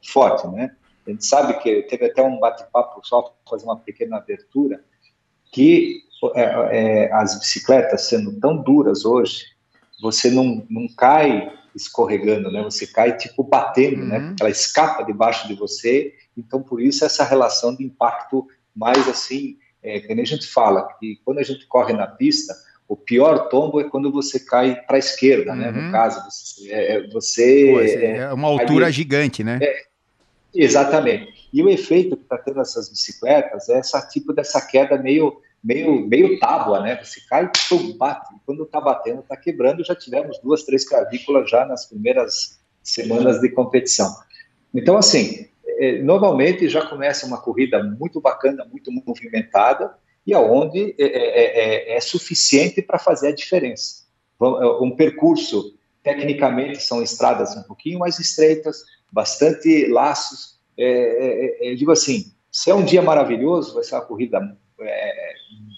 [0.05, 0.75] forte, né?
[1.05, 4.83] A gente sabe que teve até um bate-papo, só para fazer uma pequena abertura,
[5.51, 6.01] que
[6.35, 9.45] é, as bicicletas sendo tão duras hoje,
[10.01, 12.63] você não, não cai escorregando, né?
[12.63, 14.17] Você cai tipo batendo, né?
[14.17, 14.29] uhum.
[14.29, 14.35] né?
[14.39, 16.13] Ela escapa debaixo de você.
[16.35, 20.87] Então, por isso essa relação de impacto mais assim, é, que nem a gente fala,
[20.99, 22.53] que quando a gente corre na pista,
[22.87, 25.57] o pior tombo é quando você cai para a esquerda, uhum.
[25.57, 25.71] né?
[25.71, 25.91] No uhum.
[25.91, 26.71] caso, você.
[26.71, 29.59] É, é você é, uma altura gigante, né?
[29.61, 29.83] É,
[30.53, 31.49] exatamente.
[31.51, 36.07] E o efeito que está tendo essas bicicletas é essa tipo dessa queda meio meio
[36.07, 36.97] meio tábua, né?
[37.03, 38.33] Você cai e bate.
[38.45, 39.83] Quando está batendo, está quebrando.
[39.83, 44.15] Já tivemos duas, três clavículas já nas primeiras semanas de competição.
[44.73, 49.93] Então, assim, é, normalmente já começa uma corrida muito bacana, muito movimentada
[50.27, 54.05] e aonde é, é, é, é suficiente para fazer a diferença.
[54.81, 55.73] Um percurso,
[56.03, 60.59] tecnicamente, são estradas um pouquinho mais estreitas, bastante laços.
[60.77, 64.39] É, é, digo assim, se é um dia maravilhoso, vai ser uma corrida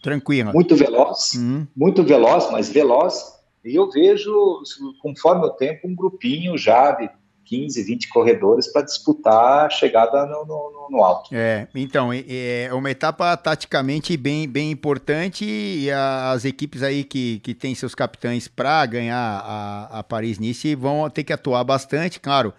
[0.01, 1.67] tranquila, muito veloz, uhum.
[1.75, 3.37] muito veloz, mas veloz.
[3.63, 4.63] E eu vejo,
[4.99, 7.09] conforme o tempo, um grupinho já de
[7.49, 11.33] 15, 20 corredores para disputar a chegada no, no, no, alto.
[11.33, 17.55] É, então, é uma etapa taticamente bem, bem importante e as equipes aí que, que
[17.55, 22.53] têm seus capitães para ganhar a, a Paris-Nice vão ter que atuar bastante, claro.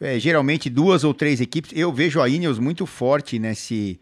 [0.00, 1.72] É, geralmente duas ou três equipes.
[1.74, 3.98] Eu vejo a Ineos muito forte nesse,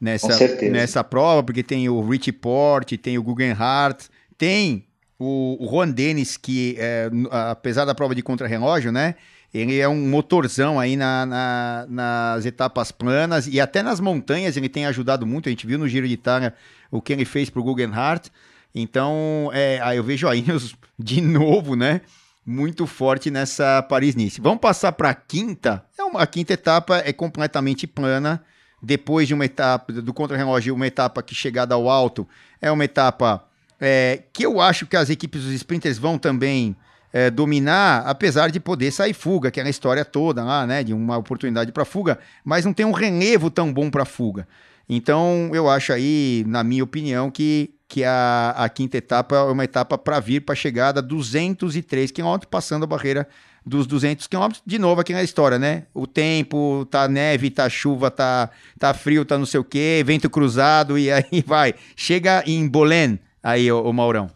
[0.00, 0.38] nessa,
[0.70, 4.86] nessa prova, porque tem o Rich Port, tem o Guggenhardt, tem
[5.18, 9.16] o, o Juan Dennis, que é, apesar da prova de contra-relógio, né?
[9.52, 14.68] Ele é um motorzão aí na, na, nas etapas planas e até nas montanhas ele
[14.68, 15.48] tem ajudado muito.
[15.48, 16.54] A gente viu no Giro de Itália
[16.90, 18.30] o que ele fez para o Guggenhardt.
[18.72, 22.00] Então, é, aí eu vejo a Ineos de novo, né?
[22.46, 24.40] Muito forte nessa Paris-Nice.
[24.40, 25.84] Vamos passar para a quinta.
[25.98, 28.42] É uma, a quinta etapa é completamente plana.
[28.82, 32.26] Depois de uma etapa do contra-relógio, uma etapa que chegada ao alto
[32.62, 33.44] é uma etapa
[33.80, 36.76] é, que eu acho que as equipes dos sprinters vão também
[37.12, 40.92] é, dominar, apesar de poder sair fuga, que é a história toda lá, né, de
[40.92, 44.46] uma oportunidade para fuga, mas não tem um relevo tão bom para fuga.
[44.88, 49.62] Então, eu acho aí, na minha opinião, que, que a, a quinta etapa é uma
[49.62, 53.28] etapa para vir para a chegada 203 km, passando a barreira
[53.64, 54.48] dos 200 km.
[54.66, 55.84] De novo, aqui na história, né?
[55.94, 58.50] O tempo, tá neve, tá chuva, tá,
[58.80, 61.74] tá frio, tá não sei o quê, vento cruzado, e aí vai.
[61.94, 64.28] Chega em Bolén, aí, o, Maurão?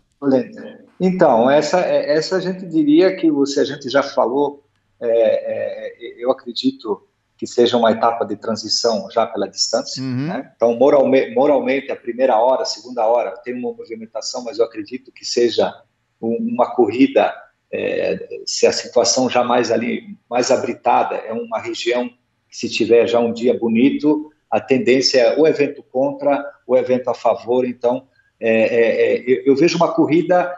[1.00, 4.64] Então, essa, é, essa a gente diria que você, a gente já falou,
[5.00, 10.02] é, é, eu acredito que seja uma etapa de transição já pela distância.
[10.02, 10.28] Uhum.
[10.28, 10.52] Né?
[10.56, 15.10] Então, moralmente, moralmente, a primeira hora, a segunda hora tem uma movimentação, mas eu acredito
[15.12, 15.72] que seja
[16.20, 17.34] uma corrida,
[17.72, 22.08] é, se a situação já mais ali, mais abritada, é uma região
[22.48, 27.10] que se tiver já um dia bonito, a tendência é o evento contra, o evento
[27.10, 27.66] a favor.
[27.66, 28.06] Então,
[28.40, 30.54] é, é, é, eu vejo uma corrida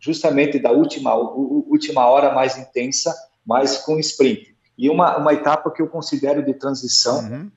[0.00, 3.14] justamente da última, última hora mais intensa,
[3.46, 4.56] mas com sprint.
[4.76, 7.50] E uma, uma etapa que eu considero de transição, uhum.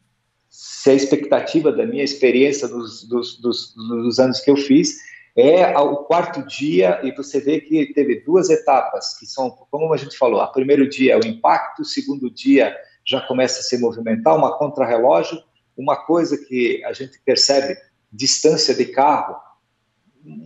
[0.49, 4.97] se a expectativa da minha experiência dos, dos, dos, dos anos que eu fiz,
[5.35, 9.97] é o quarto dia, e você vê que teve duas etapas, que são, como a
[9.97, 12.75] gente falou, o primeiro dia é o impacto, o segundo dia
[13.05, 15.41] já começa a se movimentar, uma contrarrelógio,
[15.75, 17.75] uma coisa que a gente percebe
[18.11, 19.35] distância de carro,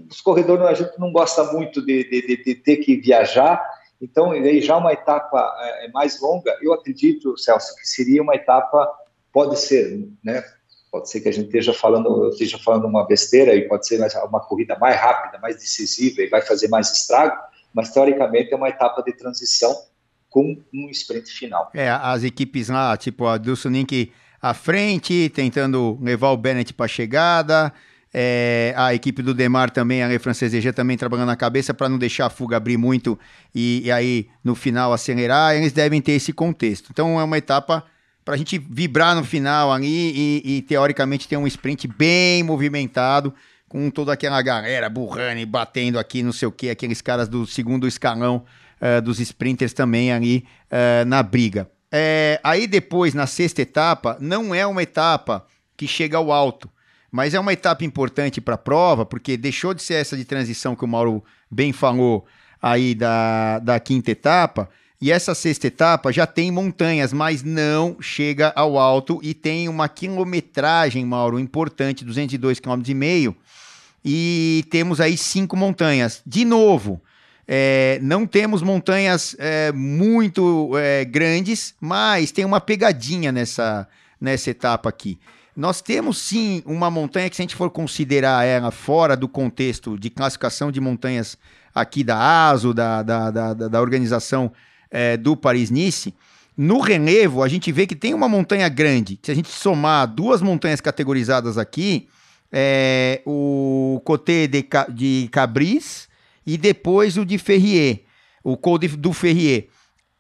[0.10, 3.64] os corredores a gente não gosta muito de, de, de ter que viajar,
[4.02, 8.36] então aí já uma etapa é, é, mais longa, eu acredito, Celso, que seria uma
[8.36, 8.90] etapa,
[9.32, 10.44] pode ser, né?
[10.92, 14.00] Pode ser que a gente esteja falando, eu esteja falando uma besteira e pode ser
[14.26, 17.36] uma corrida mais rápida, mais decisiva e vai fazer mais estrago,
[17.74, 19.76] mas teoricamente é uma etapa de transição
[20.30, 21.70] com um sprint final.
[21.74, 24.12] É, as equipes lá, tipo a do Suninck
[24.42, 27.74] à frente, tentando levar o Bennett para a chegada.
[28.14, 31.98] É, a equipe do Demar também, a Le Francesa também trabalhando na cabeça para não
[31.98, 33.20] deixar a fuga abrir muito
[33.54, 35.56] e, e, aí no final acelerar.
[35.56, 36.90] Eles devem ter esse contexto.
[36.92, 37.84] Então é uma etapa
[38.24, 43.34] para a gente vibrar no final ali e, e, teoricamente ter um sprint bem movimentado
[43.70, 47.46] com toda aquela galera burrando e batendo aqui, não sei o que, aqueles caras do
[47.46, 48.44] segundo escalão
[48.82, 51.70] uh, dos sprinters também ali uh, na briga.
[51.92, 55.46] É, aí depois, na sexta etapa, não é uma etapa
[55.76, 56.70] que chega ao alto,
[57.12, 60.76] mas é uma etapa importante para a prova, porque deixou de ser essa de transição
[60.76, 62.26] que o Mauro bem falou
[62.62, 68.52] aí da, da quinta etapa, e essa sexta etapa já tem montanhas, mas não chega
[68.56, 73.38] ao alto e tem uma quilometragem, Mauro, importante, 202,5 km,
[74.04, 76.22] e temos aí cinco montanhas.
[76.26, 77.00] De novo,
[77.48, 83.88] é, não temos montanhas é, muito é, grandes, mas tem uma pegadinha nessa,
[84.20, 85.20] nessa etapa aqui.
[85.58, 89.98] Nós temos sim uma montanha que, se a gente for considerar ela fora do contexto
[89.98, 91.36] de classificação de montanhas
[91.74, 94.52] aqui da ASO, da, da, da, da organização
[94.92, 96.14] é, do Paris-Nice,
[96.56, 99.20] no relevo a gente vê que tem uma montanha grande.
[99.24, 102.08] Se a gente somar duas montanhas categorizadas aqui,
[102.52, 106.08] é, o Côté de, de Cabris
[106.46, 108.04] e depois o de Ferrier,
[108.44, 109.70] o Code do Ferrier.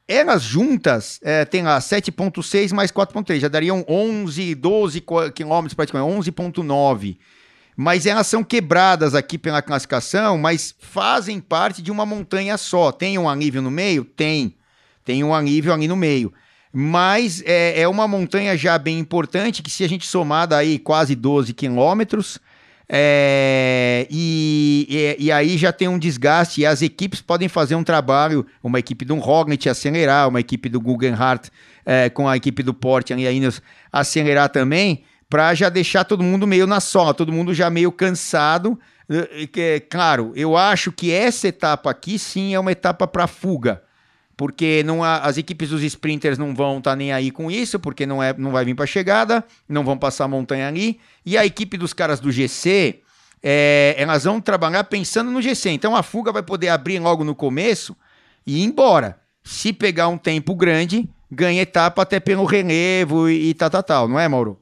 [0.07, 5.03] Elas juntas é, tem lá 7.6 mais 4.3, já dariam 11, 12
[5.35, 7.17] quilômetros praticamente, 11.9.
[7.75, 12.91] Mas elas são quebradas aqui pela classificação, mas fazem parte de uma montanha só.
[12.91, 14.03] Tem um alívio no meio?
[14.03, 14.55] Tem.
[15.05, 16.33] Tem um alívio ali no meio.
[16.73, 21.15] Mas é, é uma montanha já bem importante, que se a gente somar daí quase
[21.15, 22.39] 12 quilômetros,
[22.89, 27.83] é, e, e, e, aí já tem um desgaste e as equipes podem fazer um
[27.83, 31.51] trabalho, uma equipe do Roglic acelerar, uma equipe do Guggenhardt
[31.85, 33.49] é, com a equipe do Porte e ainda
[33.91, 38.79] acelerar também, para já deixar todo mundo meio na sola, todo mundo já meio cansado.
[39.09, 43.81] É, claro, eu acho que essa etapa aqui sim é uma etapa para fuga,
[44.37, 47.79] porque não há, as equipes dos sprinters não vão estar tá nem aí com isso,
[47.79, 50.99] porque não, é, não vai vir para chegada, não vão passar a montanha ali.
[51.25, 52.99] E a equipe dos caras do GC,
[53.41, 55.71] é, elas vão trabalhar pensando no GC.
[55.71, 57.97] Então a fuga vai poder abrir logo no começo
[58.45, 59.17] e ir embora.
[59.43, 64.07] Se pegar um tempo grande, ganha etapa até pelo relevo e, e tal, tal, tal,
[64.07, 64.59] não é, Mauro?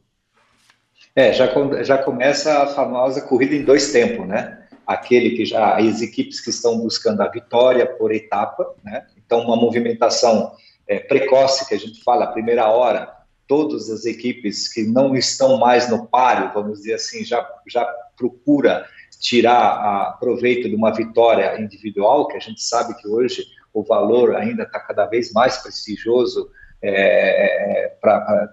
[1.13, 1.49] É, já,
[1.84, 4.61] já começa a famosa corrida em dois tempos, né?
[4.88, 9.05] Aquele que já, as equipes que estão buscando a vitória por etapa, né?
[9.26, 10.51] Então, uma movimentação
[10.88, 13.11] é, precoce, que a gente fala, a primeira hora,
[13.47, 17.86] todas as equipes que não estão mais no páreo, vamos dizer assim, já, já
[18.17, 18.86] procura
[19.19, 24.63] tirar proveito de uma vitória individual, que a gente sabe que hoje o valor ainda
[24.63, 26.49] está cada vez mais prestigioso,
[26.82, 27.95] é, é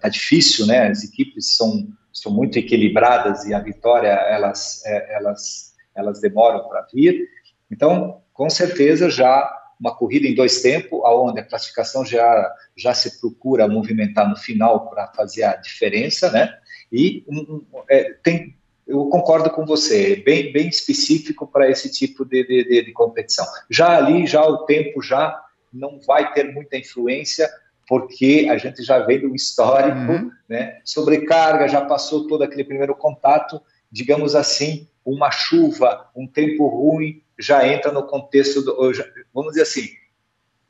[0.00, 0.88] tá difícil, né?
[0.88, 6.86] As equipes são são muito equilibradas e a vitória elas é, elas elas demoram para
[6.92, 7.28] vir.
[7.70, 13.20] Então, com certeza já uma corrida em dois tempos, aonde a classificação já já se
[13.20, 16.56] procura movimentar no final para fazer a diferença, né?
[16.90, 18.54] E um, é, tem
[18.86, 23.46] eu concordo com você, bem, bem específico para esse tipo de, de, de, competição.
[23.70, 25.40] Já ali, já o tempo já
[25.72, 27.48] não vai ter muita influência,
[27.88, 30.30] porque a gente já vem do histórico, uhum.
[30.48, 30.80] né?
[30.84, 37.66] Sobrecarga, já passou todo aquele primeiro contato, digamos assim, uma chuva, um tempo ruim, já
[37.66, 39.88] entra no contexto, do, já, vamos dizer assim,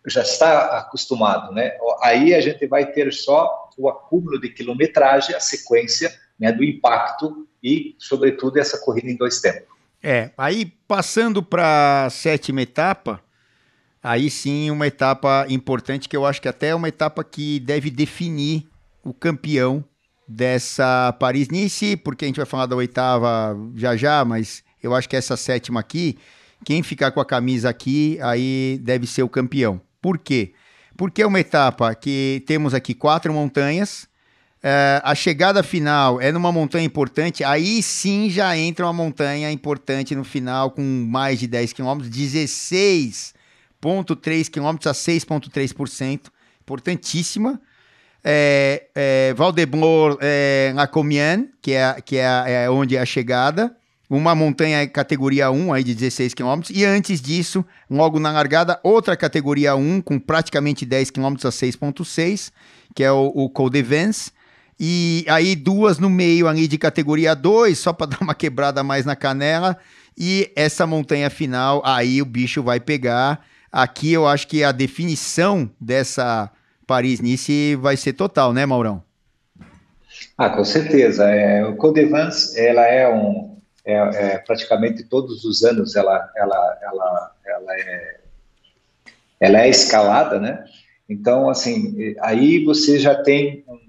[0.07, 1.77] já está acostumado, né?
[2.03, 7.47] Aí a gente vai ter só o acúmulo de quilometragem, a sequência né, do impacto
[7.63, 9.73] e, sobretudo, essa corrida em dois tempos.
[10.03, 13.23] É, aí passando para a sétima etapa,
[14.03, 17.89] aí sim uma etapa importante que eu acho que até é uma etapa que deve
[17.89, 18.67] definir
[19.05, 19.85] o campeão
[20.27, 25.17] dessa Paris-Nice, porque a gente vai falar da oitava já já, mas eu acho que
[25.17, 26.19] essa sétima aqui,
[26.65, 29.81] quem ficar com a camisa aqui, aí deve ser o campeão.
[30.01, 30.53] Por quê?
[30.97, 34.09] Porque é uma etapa que temos aqui quatro montanhas,
[34.63, 40.15] Uh, a chegada final é numa montanha importante, aí sim já entra uma montanha importante
[40.15, 46.27] no final com mais de 10 km, 16,3 km a 6,3%,
[46.61, 47.61] importantíssima.
[48.23, 53.77] É, é, Valdebor é, La Comienne, que, é, que é, é, onde é a chegada,
[54.17, 59.17] uma montanha categoria 1 aí de 16 km, e antes disso, logo na largada, outra
[59.17, 62.53] categoria 1 com praticamente 10 km a 6,6,
[62.95, 64.31] que é o, o Col de Vence,
[64.85, 69.05] e aí duas no meio ali de categoria 2, só para dar uma quebrada mais
[69.05, 69.77] na canela.
[70.19, 73.41] E essa montanha final, aí o bicho vai pegar.
[73.71, 76.51] Aqui eu acho que a definição dessa
[76.87, 79.03] Paris-Nice vai ser total, né, Maurão?
[80.37, 81.25] Ah, com certeza.
[81.31, 83.52] É, o Codevans, ela é um,
[83.85, 88.21] é, é, praticamente todos os anos ela, ela, ela, ela é,
[89.41, 90.65] ela é escalada, né?
[91.09, 93.83] Então, assim, aí você já tem um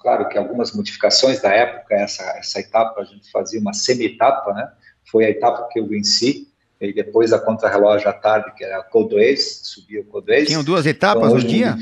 [0.00, 4.72] claro que algumas modificações da época, essa, essa etapa a gente fazia uma semi-etapa, né?
[5.04, 6.48] Foi a etapa que eu venci,
[6.80, 10.48] e depois a contrarrelógio à tarde, que era a Codoês, subia o Codoês.
[10.48, 11.76] Tinham duas etapas então, no dia?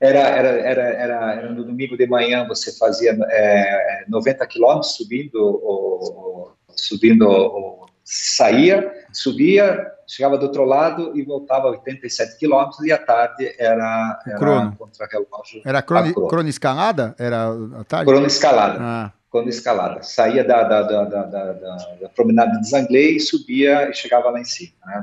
[0.00, 5.38] Era, era, era, era, era no domingo de manhã, você fazia é, 90 quilômetros subindo,
[5.38, 12.96] o, subindo o, saía, subia, chegava do outro lado e voltava 87 quilômetros e à
[12.96, 14.76] tarde era, era crono.
[14.78, 15.60] contra-relógio.
[15.66, 17.14] Era crono, crono escalada?
[17.18, 18.10] Era à tarde?
[18.10, 18.78] Crono escalada.
[18.80, 19.12] Ah.
[19.30, 20.02] Crono escalada.
[20.02, 24.40] Saía da, da, da, da, da, da promenade de Zangley e subia e chegava lá
[24.40, 24.72] em cima.
[24.86, 25.02] Né?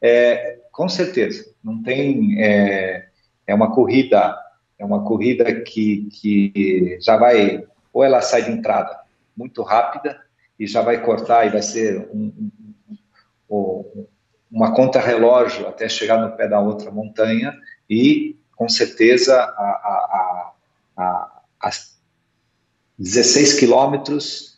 [0.00, 2.42] É, com certeza, não tem...
[2.42, 3.12] É,
[3.46, 4.38] é uma corrida
[4.78, 9.00] é uma corrida que, que já vai, ou ela sai de entrada
[9.36, 10.20] muito rápida,
[10.58, 12.50] e já vai cortar e vai ser um,
[13.50, 14.06] um, um,
[14.50, 17.56] uma conta-relógio até chegar no pé da outra montanha
[17.90, 20.52] e, com certeza, a, a,
[20.96, 21.70] a, a
[22.96, 24.56] 16 quilômetros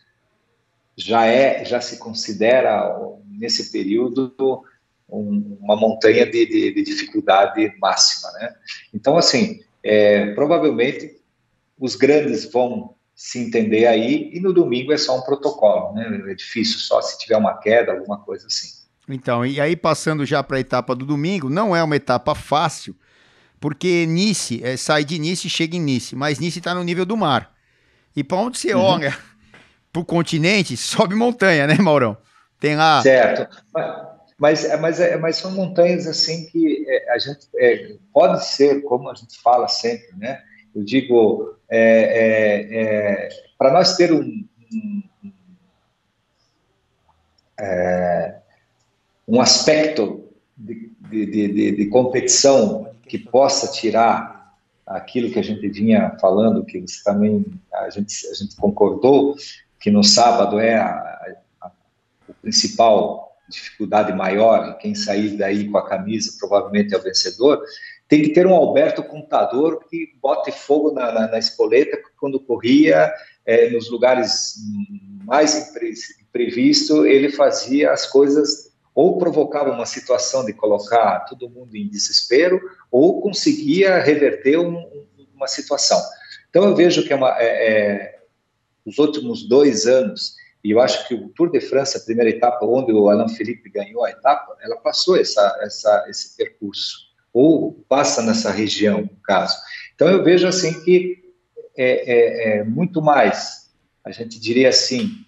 [0.95, 4.63] já é, já se considera nesse período
[5.09, 8.55] um, uma montanha de, de, de, dificuldade máxima, né?
[8.93, 11.21] Então, assim, é, provavelmente
[11.79, 16.23] os grandes vão se entender aí, e no domingo é só um protocolo, né?
[16.31, 18.69] É difícil só se tiver uma queda, alguma coisa assim.
[19.09, 22.95] Então, e aí passando já para a etapa do domingo, não é uma etapa fácil,
[23.61, 27.07] porque Nice, é, sai de Nice e chega em Nice, mas Nice está no nível
[27.07, 27.55] do mar.
[28.15, 28.83] E para onde você uhum.
[28.83, 29.17] olha
[29.93, 32.19] para o continente, sobe montanha, né, Maurão?
[32.59, 33.01] Tem lá.
[33.03, 33.57] Certo.
[33.73, 39.09] Mas, mas, é, mas são montanhas assim que é, a gente é, pode ser, como
[39.09, 40.43] a gente fala sempre, né?
[40.75, 45.03] Eu digo, é, é, é, para nós ter um, um,
[47.59, 48.37] é,
[49.27, 54.55] um aspecto de, de, de, de, competição que possa tirar
[54.87, 59.35] aquilo que a gente vinha falando, que você também a gente, a gente concordou,
[59.81, 60.91] que no sábado é a,
[61.63, 61.71] a,
[62.29, 67.63] a principal dificuldade maior, quem sair daí com a camisa provavelmente é o vencedor,
[68.09, 73.13] tem que ter um Alberto contador que bote fogo na, na, na espoleta quando corria,
[73.45, 74.55] é, nos lugares
[75.25, 75.73] mais
[76.21, 82.59] imprevisto, ele fazia as coisas ou provocava uma situação de colocar todo mundo em desespero,
[82.91, 84.83] ou conseguia reverter um,
[85.35, 86.01] uma situação.
[86.49, 88.19] Então eu vejo que é uma, é, é,
[88.87, 90.35] os últimos dois anos,
[90.67, 93.71] e eu acho que o Tour de França, a primeira etapa, onde o Alain Felipe
[93.71, 99.57] ganhou a etapa, ela passou essa, essa, esse percurso ou passa nessa região, no caso.
[99.95, 101.33] Então, eu vejo assim que
[101.77, 103.71] é, é, é muito mais,
[104.05, 105.25] a gente diria assim,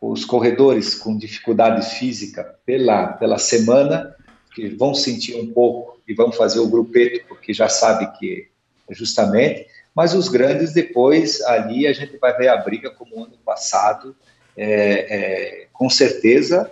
[0.00, 4.16] os corredores com dificuldade física pela, pela semana,
[4.54, 8.48] que vão sentir um pouco e vão fazer o grupeto, porque já sabe que
[8.88, 13.36] é justamente, mas os grandes depois, ali a gente vai ver a briga como ano
[13.44, 14.16] passado,
[14.62, 16.70] é, é, com certeza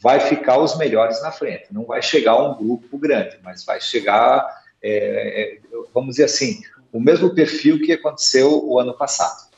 [0.00, 1.64] vai ficar os melhores na frente.
[1.70, 4.46] Não vai chegar um grupo grande, mas vai chegar,
[4.82, 5.58] é, é,
[5.94, 6.60] vamos dizer assim,
[6.92, 9.50] o mesmo perfil que aconteceu o ano passado.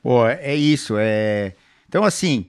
[0.00, 0.94] Pô, é isso.
[0.96, 1.54] É...
[1.88, 2.46] Então, assim,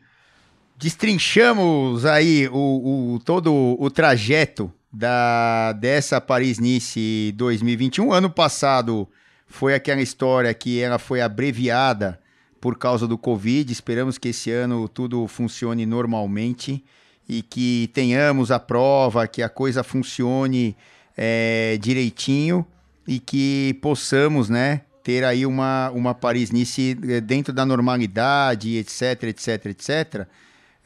[0.77, 8.13] destrinchamos aí o, o todo o trajeto da dessa Paris-Nice 2021.
[8.13, 9.07] Ano passado
[9.47, 12.19] foi aquela história que ela foi abreviada
[12.65, 13.71] por causa do Covid.
[13.71, 16.83] Esperamos que esse ano tudo funcione normalmente
[17.29, 20.75] e que tenhamos a prova, que a coisa funcione
[21.15, 22.65] é, direitinho
[23.07, 29.65] e que possamos, né, ter aí uma, uma Paris-Nice é, dentro da normalidade, etc, etc,
[29.67, 30.27] etc.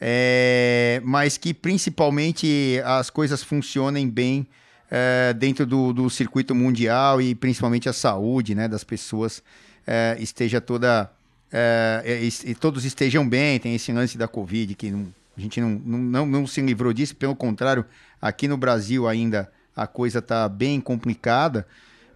[0.02, 4.46] É, mas que principalmente as coisas funcionem bem
[4.92, 9.42] é, dentro do, do circuito mundial e principalmente a saúde né, das pessoas
[9.88, 11.10] é, esteja toda
[11.52, 15.60] é, e, e, todos estejam bem, tem esse lance da Covid, que não, a gente
[15.60, 17.86] não, não, não, se livrou disso, pelo contrário,
[18.22, 21.66] aqui no Brasil ainda a coisa está bem complicada,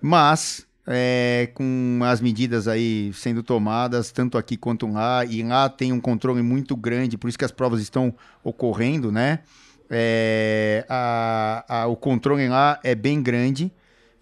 [0.01, 5.91] mas é, com as medidas aí sendo tomadas, tanto aqui quanto lá, e lá tem
[5.91, 8.13] um controle muito grande, por isso que as provas estão
[8.43, 9.39] ocorrendo, né?
[9.89, 13.71] É, a, a, o controle lá é bem grande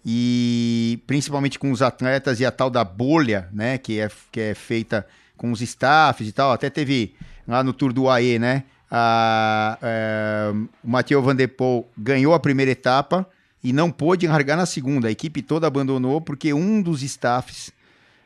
[0.04, 4.54] e principalmente com os atletas e a tal da bolha, né, que é, que é
[4.54, 6.52] feita com os staffs e tal.
[6.52, 7.14] Até teve
[7.46, 12.40] lá no Tour do AE, né, a, é, o Mathieu Van Der Poel ganhou a
[12.40, 13.26] primeira etapa
[13.62, 15.08] e não pôde largar na segunda.
[15.08, 17.72] A equipe toda abandonou porque um dos staffs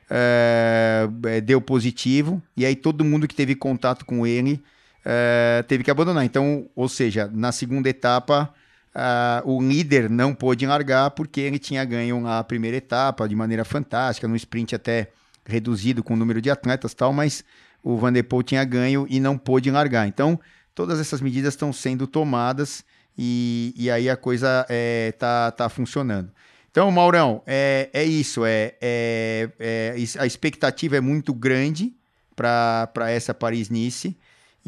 [0.09, 1.09] é
[1.45, 4.63] deu positivo e aí todo mundo que teve contato com ele
[5.05, 6.25] é, teve que abandonar.
[6.25, 8.53] Então, ou seja, na segunda etapa
[8.97, 13.63] Uh, o líder não pôde largar porque ele tinha ganho a primeira etapa de maneira
[13.63, 15.11] fantástica, no sprint até
[15.45, 17.45] reduzido com o número de atletas tal, mas
[17.83, 20.09] o Van der Poel tinha ganho e não pôde largar.
[20.09, 20.41] Então,
[20.75, 22.83] todas essas medidas estão sendo tomadas
[23.19, 26.31] e, e aí a coisa é, tá, tá funcionando.
[26.71, 28.47] Então, Maurão, é, é isso.
[28.47, 31.95] É, é, é a expectativa é muito grande
[32.35, 34.17] para essa Paris-Nice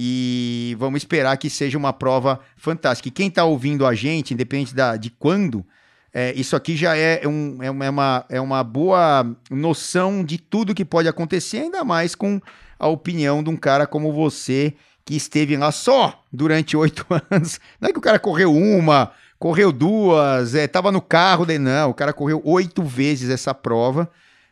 [0.01, 3.09] e vamos esperar que seja uma prova fantástica.
[3.09, 5.67] E quem está ouvindo a gente, independente da, de quando,
[6.15, 10.85] é, isso aqui já é, um, é, uma, é uma boa noção de tudo que
[10.85, 12.41] pode acontecer, ainda mais com
[12.79, 14.73] a opinião de um cara como você,
[15.05, 17.59] que esteve lá só durante oito anos.
[17.81, 21.91] Não é que o cara correu uma, correu duas, estava é, no carro, daí não,
[21.91, 24.09] o cara correu oito vezes essa prova.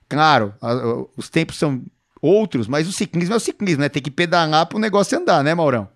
[0.08, 1.84] Claro, a, a, os tempos são
[2.20, 3.88] outros, mas o ciclismo é o ciclismo, né?
[3.88, 5.88] Tem que pedalar para o negócio andar, né, Maurão?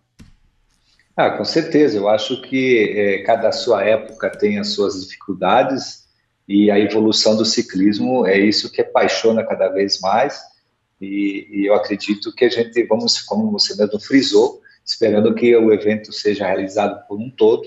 [1.17, 1.99] Ah, com certeza.
[1.99, 6.07] Eu acho que é, cada sua época tem as suas dificuldades
[6.49, 10.41] e a evolução do ciclismo é isso que apaixona cada vez mais.
[11.01, 15.73] E, e eu acredito que a gente, vamos, como você mesmo frisou, esperando que o
[15.73, 17.67] evento seja realizado por um todo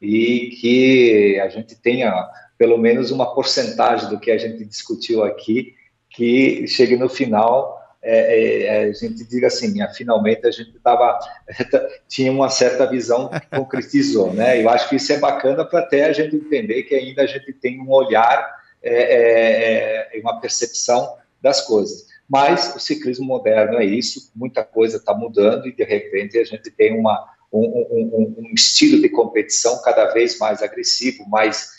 [0.00, 2.12] e que a gente tenha
[2.56, 5.74] pelo menos uma porcentagem do que a gente discutiu aqui
[6.10, 11.18] que chegue no final é, é, é, a gente diga assim, finalmente a gente tava,
[12.08, 14.62] tinha uma certa visão que concretizou, né?
[14.62, 17.52] Eu acho que isso é bacana para até a gente entender que ainda a gente
[17.52, 22.06] tem um olhar é, é, é uma percepção das coisas.
[22.26, 26.70] Mas o ciclismo moderno é isso, muita coisa está mudando e de repente a gente
[26.70, 31.72] tem uma, um, um, um, estilo de competição cada vez mais agressivo, mais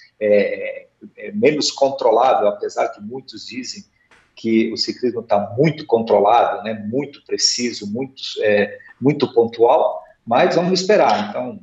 [1.33, 3.85] menos controlável, apesar que muitos dizem
[4.35, 10.79] que o ciclismo está muito controlado, né, muito preciso, muito, é, muito pontual, mas vamos
[10.79, 11.29] esperar.
[11.29, 11.59] Então,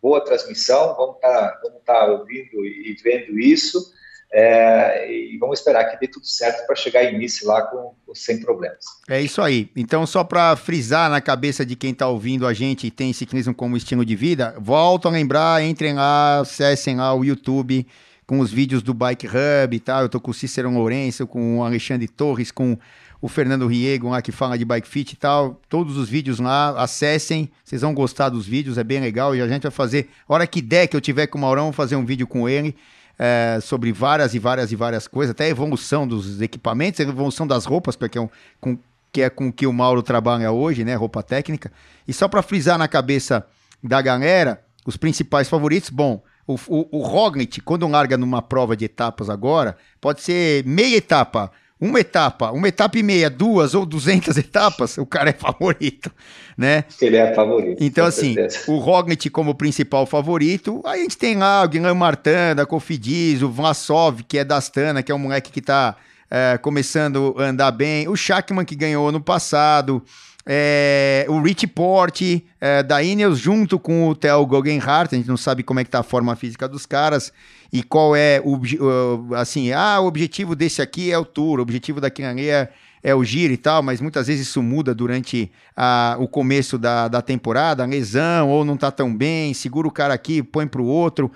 [0.00, 3.92] boa transmissão, vamos estar tá, vamos tá ouvindo e vendo isso.
[4.34, 8.82] É, e vamos esperar que dê tudo certo para chegar início lá com, sem problemas.
[9.06, 9.70] É isso aí.
[9.76, 13.54] Então, só para frisar na cabeça de quem está ouvindo a gente e tem ciclismo
[13.54, 17.86] como estilo de vida, volto a lembrar, entrem lá, acessem lá o YouTube
[18.26, 20.02] com os vídeos do Bike Hub e tal.
[20.02, 22.78] Eu tô com o Cícero Lourenço, com o Alexandre Torres, com
[23.20, 25.60] o Fernando Riego lá que fala de Bike Fit e tal.
[25.68, 29.34] Todos os vídeos lá, acessem, vocês vão gostar dos vídeos, é bem legal.
[29.34, 31.72] E a gente vai fazer, hora que der que eu tiver com o Maurão, vou
[31.72, 32.74] fazer um vídeo com ele
[33.18, 37.46] é, sobre várias e várias e várias coisas, até a evolução dos equipamentos, a evolução
[37.46, 38.28] das roupas, porque é um,
[38.60, 38.76] com,
[39.12, 40.94] que é com que o Mauro trabalha hoje, né?
[40.96, 41.70] Roupa técnica.
[42.08, 43.46] E só para frisar na cabeça
[43.82, 48.84] da galera, os principais favoritos, bom, o, o, o Roglic, quando larga numa prova de
[48.84, 51.50] etapas agora, pode ser meia etapa,
[51.80, 56.12] uma etapa, uma etapa e meia, duas ou duzentas etapas, o cara é favorito,
[56.56, 56.84] né?
[57.00, 57.82] Ele é favorito.
[57.82, 58.70] Então, assim, certeza.
[58.70, 63.42] o Roglic como principal favorito, aí a gente tem lá o Guilherme Martin, da Cofidis,
[63.42, 65.96] o Vlasov, que é da Astana, que é um moleque que tá
[66.30, 70.02] é, começando a andar bem, o Shackman, que ganhou ano passado,
[70.44, 75.36] é, o Rich Porte é, da Ineos junto com o Theo Guggenhardt, a gente não
[75.36, 77.32] sabe como é que tá a forma física dos caras
[77.72, 82.00] e qual é o assim, ah, o objetivo desse aqui é o Tour, o objetivo
[82.00, 82.68] daquele ali é,
[83.02, 87.08] é o giro e tal, mas muitas vezes isso muda durante a, o começo da,
[87.08, 91.30] da temporada, lesão ou não tá tão bem, segura o cara aqui, põe pro outro.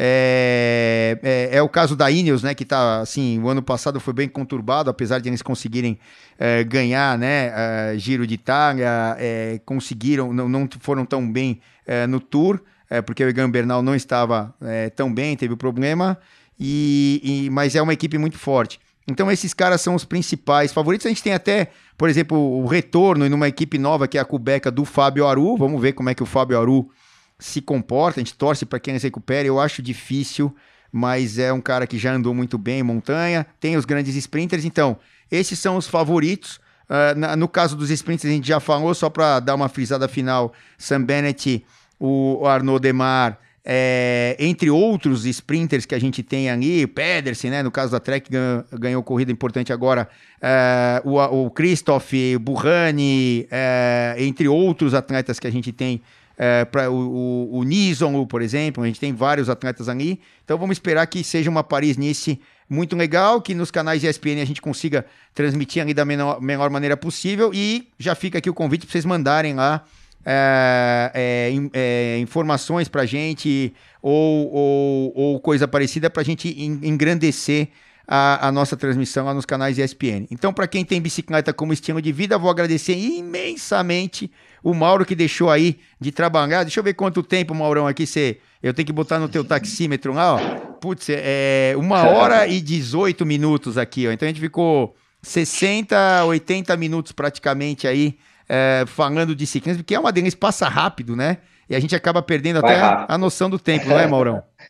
[0.00, 2.54] É, é, é, o caso da Ineos, né?
[2.54, 5.98] Que tá assim, o ano passado foi bem conturbado, apesar de eles conseguirem
[6.38, 7.52] é, ganhar, né?
[7.52, 12.60] É, Giro de Itália, é, conseguiram, não, não foram tão bem é, no Tour,
[13.04, 14.54] porque o Egan Bernal não estava
[14.96, 16.16] tão bem, teve o problema,
[16.58, 18.80] e, e, mas é uma equipe muito forte.
[19.06, 21.04] Então esses caras são os principais favoritos.
[21.04, 21.68] A gente tem até,
[21.98, 25.54] por exemplo, o retorno em uma equipe nova que é a Cubeca do Fábio Aru.
[25.58, 26.88] Vamos ver como é que o Fábio Aru
[27.38, 29.48] se comporta, a gente torce para que ele se recupere.
[29.48, 30.54] Eu acho difícil,
[30.90, 34.64] mas é um cara que já andou muito bem em montanha, tem os grandes sprinters,
[34.64, 34.98] então
[35.30, 36.60] esses são os favoritos.
[36.88, 40.08] Uh, na, no caso dos sprinters, a gente já falou, só para dar uma frisada
[40.08, 41.64] final: Sam Bennett,
[42.00, 47.70] o, Arnaud Demar, é, entre outros sprinters que a gente tem ali, Pedersen, né, no
[47.70, 50.08] caso da Trek, ganhou, ganhou corrida importante agora,
[50.40, 56.00] é, o, o Christoph, Burrani, é, entre outros atletas que a gente tem
[56.38, 60.20] é, para o, o, o Nison, por exemplo, a gente tem vários atletas ali.
[60.44, 62.40] Então vamos esperar que seja uma Paris-Nice
[62.70, 65.04] muito legal, que nos canais ESPN a gente consiga
[65.34, 67.50] transmitir ali da menor, menor maneira possível.
[67.52, 69.84] E já fica aqui o convite para vocês mandarem lá
[70.24, 76.48] é, é, é, informações para a gente ou, ou, ou, coisa parecida para a gente
[76.60, 77.68] engrandecer
[78.06, 80.26] a, a, nossa transmissão lá nos canais ESPN.
[80.30, 84.30] Então, para quem tem bicicleta como estilo de vida, vou agradecer imensamente
[84.62, 86.64] o Mauro que deixou aí de trabalhar.
[86.64, 88.38] Deixa eu ver quanto tempo, Maurão, aqui você.
[88.62, 90.38] Eu tenho que botar no teu taxímetro lá, ó.
[90.80, 94.12] Putz, é uma hora e 18 minutos aqui, ó.
[94.12, 98.18] Então a gente ficou 60, 80 minutos praticamente aí
[98.48, 101.38] é, falando de ciclismo, porque é uma delícia, passa rápido, né?
[101.68, 104.42] E a gente acaba perdendo Vai até a noção do tempo, não é, Maurão?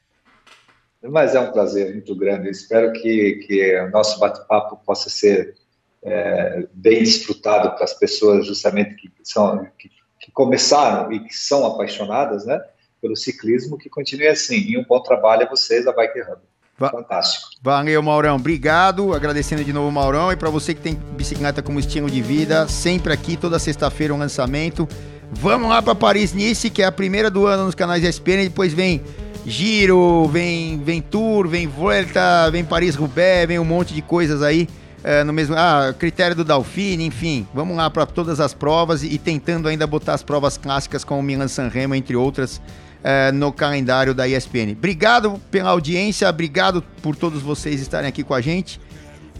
[1.00, 2.50] Mas é um prazer muito grande.
[2.50, 5.54] espero que, que o nosso bate-papo possa ser
[6.02, 11.66] é, bem desfrutado para as pessoas justamente que são que, que, começaram e que são
[11.66, 12.60] apaixonadas, né,
[13.00, 14.56] pelo ciclismo, que continue assim.
[14.56, 16.40] E um bom trabalho a vocês da Bike Hub.
[16.78, 17.48] Fantástico.
[17.60, 18.36] Valeu, Maurão.
[18.36, 19.12] Obrigado.
[19.12, 20.30] Agradecendo de novo, Maurão.
[20.30, 24.18] E para você que tem bicicleta como estilo de vida, sempre aqui, toda sexta-feira, um
[24.18, 24.88] lançamento.
[25.32, 28.44] Vamos lá para Paris-Nice, que é a primeira do ano nos canais ESPN.
[28.44, 29.02] Depois vem
[29.44, 34.68] Giro, vem, vem Tour, vem Volta, vem Paris-Roubaix, vem um monte de coisas aí
[35.02, 35.54] é, no mesmo.
[35.56, 37.46] Ah, critério do Dalfini, enfim.
[37.54, 41.22] Vamos lá para todas as provas e, e, tentando ainda botar as provas clássicas como
[41.22, 42.60] Milan San Remo, entre outras,
[43.02, 44.72] é, no calendário da ESPN.
[44.72, 48.80] Obrigado pela audiência, obrigado por todos vocês estarem aqui com a gente.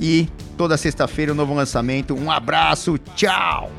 [0.01, 2.15] E toda sexta-feira, um novo lançamento.
[2.15, 3.71] Um abraço, tchau!